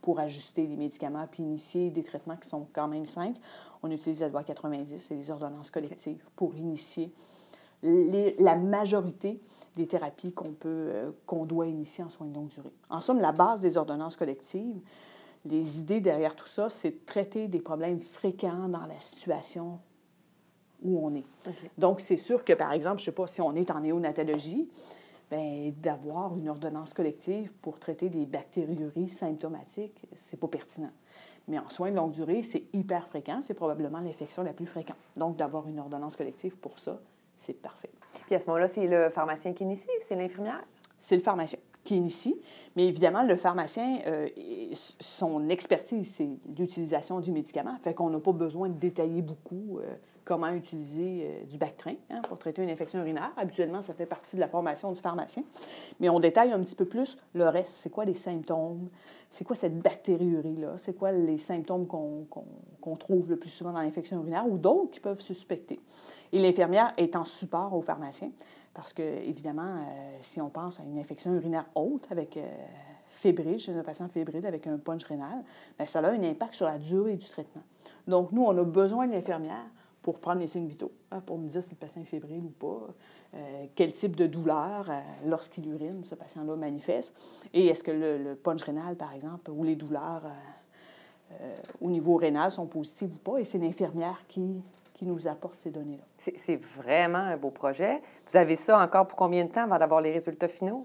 pour 0.00 0.20
ajuster 0.20 0.66
les 0.66 0.76
médicaments 0.76 1.26
puis 1.30 1.42
initier 1.42 1.90
des 1.90 2.02
traitements 2.02 2.36
qui 2.36 2.48
sont 2.48 2.66
quand 2.72 2.88
même 2.88 3.06
simples, 3.06 3.40
on 3.82 3.90
utilise 3.90 4.20
la 4.20 4.28
loi 4.28 4.44
90 4.44 5.10
et 5.10 5.14
les 5.14 5.30
ordonnances 5.30 5.70
collectives 5.70 6.24
pour 6.36 6.54
initier 6.56 7.12
la 7.82 8.56
majorité 8.56 9.40
des 9.76 9.86
thérapies 9.86 10.32
qu'on 10.32 10.52
peut, 10.52 10.68
euh, 10.68 11.10
qu'on 11.26 11.44
doit 11.44 11.66
initier 11.66 12.04
en 12.04 12.10
soins 12.10 12.26
de 12.26 12.34
longue 12.34 12.48
durée. 12.48 12.72
En 12.88 13.00
somme, 13.00 13.20
la 13.20 13.32
base 13.32 13.60
des 13.60 13.76
ordonnances 13.76 14.16
collectives, 14.16 14.80
les 15.44 15.80
idées 15.80 16.00
derrière 16.00 16.36
tout 16.36 16.46
ça, 16.46 16.68
c'est 16.68 16.90
de 16.90 17.00
traiter 17.04 17.48
des 17.48 17.60
problèmes 17.60 18.00
fréquents 18.00 18.68
dans 18.68 18.86
la 18.86 18.98
situation 19.00 19.80
où 20.82 21.04
on 21.04 21.14
est. 21.14 21.24
Donc, 21.78 22.00
c'est 22.00 22.16
sûr 22.16 22.44
que, 22.44 22.52
par 22.52 22.72
exemple, 22.72 22.98
je 22.98 23.02
ne 23.02 23.06
sais 23.06 23.12
pas 23.12 23.26
si 23.26 23.40
on 23.40 23.54
est 23.54 23.70
en 23.70 23.80
néonatologie, 23.80 24.68
ben, 25.30 25.72
d'avoir 25.80 26.36
une 26.36 26.48
ordonnance 26.48 26.92
collective 26.92 27.50
pour 27.62 27.78
traiter 27.78 28.10
des 28.10 28.26
bactériuries 28.26 29.08
symptomatiques, 29.08 30.06
c'est 30.14 30.38
pas 30.38 30.48
pertinent. 30.48 30.92
Mais 31.48 31.58
en 31.58 31.68
soins 31.68 31.90
de 31.90 31.96
longue 31.96 32.12
durée, 32.12 32.42
c'est 32.42 32.64
hyper 32.72 33.06
fréquent. 33.08 33.40
C'est 33.42 33.54
probablement 33.54 34.00
l'infection 34.00 34.42
la 34.42 34.52
plus 34.52 34.66
fréquente. 34.66 34.96
Donc, 35.16 35.36
d'avoir 35.36 35.68
une 35.68 35.80
ordonnance 35.80 36.16
collective 36.16 36.56
pour 36.56 36.78
ça, 36.78 37.00
c'est 37.36 37.60
parfait. 37.60 37.90
Puis 38.26 38.34
à 38.34 38.40
ce 38.40 38.46
moment-là, 38.46 38.68
c'est 38.68 38.86
le 38.86 39.10
pharmacien 39.10 39.52
qui 39.52 39.64
initie, 39.64 39.88
c'est 40.00 40.16
l'infirmière? 40.16 40.62
C'est 40.98 41.16
le 41.16 41.22
pharmacien 41.22 41.58
qui 41.84 41.96
initie. 41.96 42.40
Mais 42.76 42.86
évidemment, 42.86 43.22
le 43.22 43.36
pharmacien, 43.36 44.00
euh, 44.06 44.28
son 44.72 45.48
expertise, 45.48 46.14
c'est 46.14 46.28
l'utilisation 46.56 47.20
du 47.20 47.32
médicament. 47.32 47.76
Fait 47.82 47.94
qu'on 47.94 48.10
n'a 48.10 48.20
pas 48.20 48.32
besoin 48.32 48.68
de 48.68 48.78
détailler 48.78 49.20
beaucoup 49.20 49.78
euh, 49.78 49.94
comment 50.24 50.50
utiliser 50.50 51.26
euh, 51.26 51.44
du 51.44 51.58
Bactrin 51.58 51.94
hein, 52.10 52.22
pour 52.28 52.38
traiter 52.38 52.62
une 52.62 52.70
infection 52.70 53.00
urinaire. 53.00 53.32
Habituellement, 53.36 53.82
ça 53.82 53.94
fait 53.94 54.06
partie 54.06 54.36
de 54.36 54.40
la 54.40 54.48
formation 54.48 54.92
du 54.92 55.00
pharmacien. 55.00 55.42
Mais 56.00 56.08
on 56.08 56.20
détaille 56.20 56.52
un 56.52 56.60
petit 56.60 56.76
peu 56.76 56.84
plus 56.84 57.18
le 57.34 57.48
reste. 57.48 57.72
C'est 57.72 57.90
quoi 57.90 58.04
les 58.04 58.14
symptômes? 58.14 58.88
C'est 59.32 59.44
quoi 59.44 59.56
cette 59.56 59.80
bactériurie-là? 59.80 60.74
C'est 60.76 60.92
quoi 60.92 61.10
les 61.10 61.38
symptômes 61.38 61.86
qu'on 61.86 62.96
trouve 62.96 63.30
le 63.30 63.36
plus 63.36 63.48
souvent 63.48 63.72
dans 63.72 63.80
l'infection 63.80 64.18
urinaire 64.18 64.46
ou 64.46 64.58
d'autres 64.58 64.90
qui 64.90 65.00
peuvent 65.00 65.22
suspecter? 65.22 65.80
Et 66.32 66.38
l'infirmière 66.38 66.92
est 66.98 67.16
en 67.16 67.24
support 67.24 67.72
au 67.72 67.80
pharmacien 67.80 68.30
parce 68.74 68.92
que, 68.92 69.02
évidemment, 69.02 69.62
euh, 69.62 70.18
si 70.20 70.38
on 70.42 70.50
pense 70.50 70.80
à 70.80 70.82
une 70.82 70.98
infection 70.98 71.32
urinaire 71.32 71.64
haute 71.74 72.06
avec 72.10 72.36
euh, 72.36 72.46
fébrile, 73.08 73.58
chez 73.58 73.74
un 73.74 73.82
patient 73.82 74.06
fébrile 74.08 74.44
avec 74.44 74.66
un 74.66 74.76
punch 74.76 75.04
rénal, 75.04 75.42
bien, 75.78 75.86
ça 75.86 76.00
a 76.00 76.10
un 76.10 76.22
impact 76.22 76.54
sur 76.54 76.66
la 76.66 76.78
durée 76.78 77.16
du 77.16 77.26
traitement. 77.26 77.62
Donc, 78.06 78.32
nous, 78.32 78.42
on 78.42 78.56
a 78.58 78.64
besoin 78.64 79.06
de 79.06 79.12
l'infirmière 79.12 79.64
pour 80.02 80.18
prendre 80.18 80.40
les 80.40 80.46
signes 80.46 80.66
vitaux, 80.66 80.92
hein, 81.10 81.20
pour 81.24 81.38
nous 81.38 81.48
dire 81.48 81.62
si 81.62 81.70
le 81.70 81.76
patient 81.76 82.02
est 82.02 82.06
fébrile 82.06 82.44
ou 82.44 82.50
pas, 82.50 82.88
euh, 83.34 83.64
quel 83.74 83.92
type 83.94 84.14
de 84.14 84.26
douleur, 84.26 84.90
euh, 84.90 85.00
lorsqu'il 85.26 85.66
urine, 85.66 86.02
ce 86.04 86.14
patient-là 86.14 86.54
manifeste, 86.54 87.14
et 87.54 87.66
est-ce 87.66 87.82
que 87.82 87.90
le, 87.90 88.34
punch 88.34 88.62
rénal, 88.62 88.94
par 88.96 89.14
exemple, 89.14 89.50
ou 89.50 89.64
les 89.64 89.74
douleurs 89.74 90.24
euh, 91.40 91.56
au 91.80 91.88
niveau 91.88 92.16
rénal 92.16 92.50
sont 92.50 92.66
positives 92.66 93.10
ou 93.14 93.30
pas, 93.30 93.38
et 93.38 93.44
c'est 93.44 93.56
l'infirmière 93.56 94.22
qui, 94.28 94.62
qui 94.92 95.06
nous 95.06 95.26
apporte 95.26 95.58
ces 95.60 95.70
données-là. 95.70 96.04
C'est 96.18 96.60
vraiment 96.62 97.18
un 97.18 97.38
beau 97.38 97.50
projet. 97.50 98.02
Vous 98.26 98.36
avez 98.36 98.56
ça 98.56 98.78
encore 98.78 99.06
pour 99.06 99.16
combien 99.16 99.46
de 99.46 99.50
temps 99.50 99.64
avant 99.64 99.78
d'avoir 99.78 100.02
les 100.02 100.12
résultats 100.12 100.48
finaux? 100.48 100.84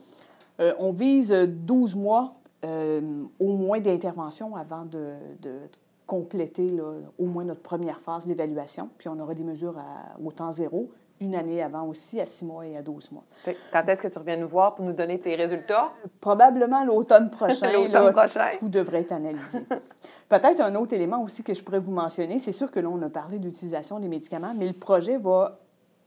on 0.80 0.92
vise 0.92 1.30
12 1.30 1.96
mois 1.96 2.34
au 2.64 3.58
moins 3.58 3.80
d'intervention 3.80 4.56
avant 4.56 4.86
de, 4.86 5.14
de 5.40 5.60
compléter 6.08 6.76
au 7.20 7.26
moins 7.26 7.44
notre 7.44 7.62
première 7.62 8.00
phase 8.02 8.26
d'évaluation. 8.26 8.90
Puis 8.98 9.08
on 9.08 9.20
aura 9.20 9.36
des 9.36 9.44
mesures 9.44 9.76
au 10.24 10.32
temps 10.32 10.52
zéro, 10.52 10.90
une 11.20 11.36
année 11.36 11.62
avant 11.62 11.88
aussi, 11.88 12.20
à 12.20 12.26
six 12.26 12.46
mois 12.46 12.66
et 12.66 12.78
à 12.78 12.82
12 12.82 13.12
mois. 13.12 13.24
Quand 13.72 13.88
est-ce 13.88 14.02
que 14.02 14.08
tu 14.08 14.18
reviens 14.18 14.38
nous 14.38 14.48
voir 14.48 14.76
pour 14.76 14.86
nous 14.86 14.94
donner 14.94 15.20
tes 15.20 15.36
résultats? 15.36 15.92
Probablement 16.22 16.84
l'automne 16.84 17.30
prochain. 17.30 17.72
l'automne 17.74 18.12
prochain. 18.14 18.52
Tout 18.60 18.70
devrait 18.70 19.02
être 19.02 19.12
analysé. 19.12 19.60
Peut-être 20.30 20.60
un 20.60 20.76
autre 20.76 20.94
élément 20.94 21.24
aussi 21.24 21.44
que 21.44 21.54
je 21.54 21.64
pourrais 21.64 21.80
vous 21.80 21.92
mentionner, 21.92 22.38
c'est 22.38 22.52
sûr 22.52 22.70
que 22.70 22.80
là, 22.80 22.90
on 22.90 23.02
a 23.02 23.10
parlé 23.10 23.40
d'utilisation 23.40 24.00
des 24.00 24.10
médicaments, 24.10 24.54
mais 24.56 24.68
le 24.68 24.74
projet 24.74 25.18
va 25.18 25.60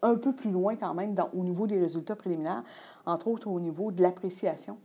un 0.03 0.15
peu 0.15 0.33
plus 0.33 0.51
loin 0.51 0.77
quand 0.77 0.95
même 0.95 1.15
dans, 1.15 1.31
au 1.35 1.43
niveau 1.43 1.67
des 1.67 1.79
résultats 1.79 2.17
préliminaires, 2.17 2.63
entre 3.07 3.29
autres 3.29 3.49
au 3.49 3.61
niveau 3.61 3.91
de 3.91 4.03
l'appréciation. 4.03 4.77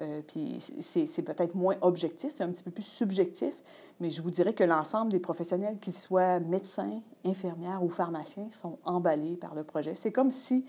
Euh, 0.00 0.20
puis 0.26 0.58
c'est 0.80 1.22
peut-être 1.22 1.54
moins 1.54 1.76
objectif, 1.80 2.30
c'est 2.32 2.44
un 2.44 2.50
petit 2.50 2.62
peu 2.62 2.70
plus 2.70 2.82
subjectif, 2.82 3.54
mais 4.00 4.10
je 4.10 4.22
vous 4.22 4.30
dirais 4.30 4.52
que 4.52 4.64
l'ensemble 4.64 5.10
des 5.10 5.18
professionnels, 5.18 5.78
qu'ils 5.78 5.94
soient 5.94 6.38
médecins, 6.40 7.00
infirmières 7.24 7.82
ou 7.82 7.88
pharmaciens, 7.88 8.48
sont 8.52 8.78
emballés 8.84 9.36
par 9.36 9.54
le 9.54 9.64
projet. 9.64 9.94
C'est 9.94 10.12
comme 10.12 10.30
si 10.30 10.64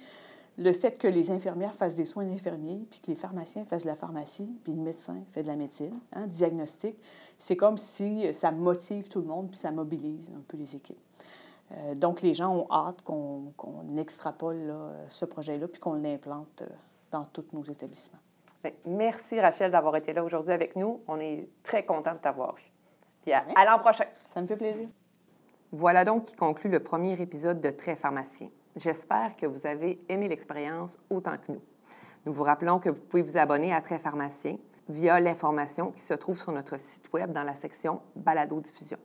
le 0.57 0.73
fait 0.73 0.97
que 0.97 1.07
les 1.07 1.29
infirmières 1.29 1.75
fassent 1.75 1.95
des 1.95 2.05
soins 2.05 2.27
infirmiers, 2.27 2.85
puis 2.89 2.99
que 2.99 3.07
les 3.07 3.15
pharmaciens 3.15 3.65
fassent 3.65 3.83
de 3.83 3.89
la 3.89 3.95
pharmacie, 3.95 4.49
puis 4.63 4.73
le 4.73 4.81
médecin 4.81 5.17
fait 5.33 5.43
de 5.43 5.47
la 5.47 5.55
médecine, 5.55 5.93
hein, 6.13 6.25
diagnostic, 6.27 6.95
c'est 7.37 7.55
comme 7.55 7.77
si 7.77 8.33
ça 8.33 8.51
motive 8.51 9.09
tout 9.09 9.21
le 9.21 9.27
monde, 9.27 9.49
puis 9.49 9.57
ça 9.57 9.71
mobilise 9.71 10.31
un 10.35 10.41
peu 10.47 10.57
les 10.57 10.75
équipes. 10.75 10.97
Euh, 11.73 11.95
donc, 11.95 12.21
les 12.21 12.33
gens 12.33 12.55
ont 12.55 12.67
hâte 12.71 13.01
qu'on 13.03 13.53
extrapole 13.97 14.73
ce 15.09 15.25
projet-là, 15.25 15.67
puis 15.67 15.79
qu'on 15.79 15.93
l'implante 15.93 16.61
euh, 16.61 16.67
dans 17.11 17.25
tous 17.25 17.45
nos 17.53 17.63
établissements. 17.63 18.19
Merci, 18.85 19.39
Rachel, 19.39 19.71
d'avoir 19.71 19.95
été 19.95 20.13
là 20.13 20.23
aujourd'hui 20.23 20.51
avec 20.51 20.75
nous. 20.75 21.01
On 21.07 21.19
est 21.19 21.47
très 21.63 21.85
content 21.85 22.13
de 22.13 22.19
t'avoir 22.19 22.55
à, 23.33 23.65
l'an 23.65 23.79
prochain. 23.79 24.05
Ça 24.33 24.41
me 24.41 24.47
fait 24.47 24.57
plaisir. 24.57 24.87
Voilà 25.71 26.05
donc 26.05 26.23
qui 26.23 26.35
conclut 26.35 26.69
le 26.69 26.79
premier 26.79 27.19
épisode 27.21 27.59
de 27.59 27.69
Très 27.69 27.95
pharmacien. 27.95 28.49
J'espère 28.75 29.35
que 29.35 29.45
vous 29.45 29.65
avez 29.65 29.99
aimé 30.07 30.27
l'expérience 30.27 30.99
autant 31.09 31.37
que 31.37 31.51
nous. 31.51 31.61
Nous 32.25 32.33
vous 32.33 32.43
rappelons 32.43 32.79
que 32.79 32.89
vous 32.89 33.01
pouvez 33.01 33.23
vous 33.23 33.37
abonner 33.37 33.73
à 33.73 33.81
Très 33.81 33.99
pharmacien 33.99 34.57
via 34.89 35.19
l'information 35.19 35.91
qui 35.91 36.01
se 36.01 36.13
trouve 36.13 36.37
sur 36.37 36.51
notre 36.51 36.79
site 36.79 37.09
Web 37.13 37.31
dans 37.31 37.43
la 37.43 37.55
section 37.55 38.01
Balado-diffusion. 38.15 38.97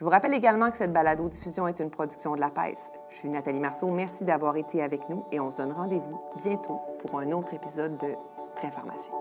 Je 0.00 0.04
vous 0.04 0.10
rappelle 0.10 0.32
également 0.32 0.70
que 0.70 0.78
cette 0.78 0.94
balado-diffusion 0.94 1.68
est 1.68 1.78
une 1.78 1.90
production 1.90 2.34
de 2.34 2.40
la 2.40 2.48
PES. 2.48 2.78
Je 3.10 3.16
suis 3.16 3.28
Nathalie 3.28 3.60
Marceau. 3.60 3.88
Merci 3.88 4.24
d'avoir 4.24 4.56
été 4.56 4.82
avec 4.82 5.06
nous 5.10 5.26
et 5.30 5.38
on 5.40 5.50
se 5.50 5.58
donne 5.58 5.72
rendez-vous 5.72 6.18
bientôt 6.42 6.80
pour 7.00 7.18
un 7.20 7.30
autre 7.32 7.52
épisode 7.52 7.98
de 7.98 8.14
Très 8.56 8.70
pharmacien. 8.70 9.19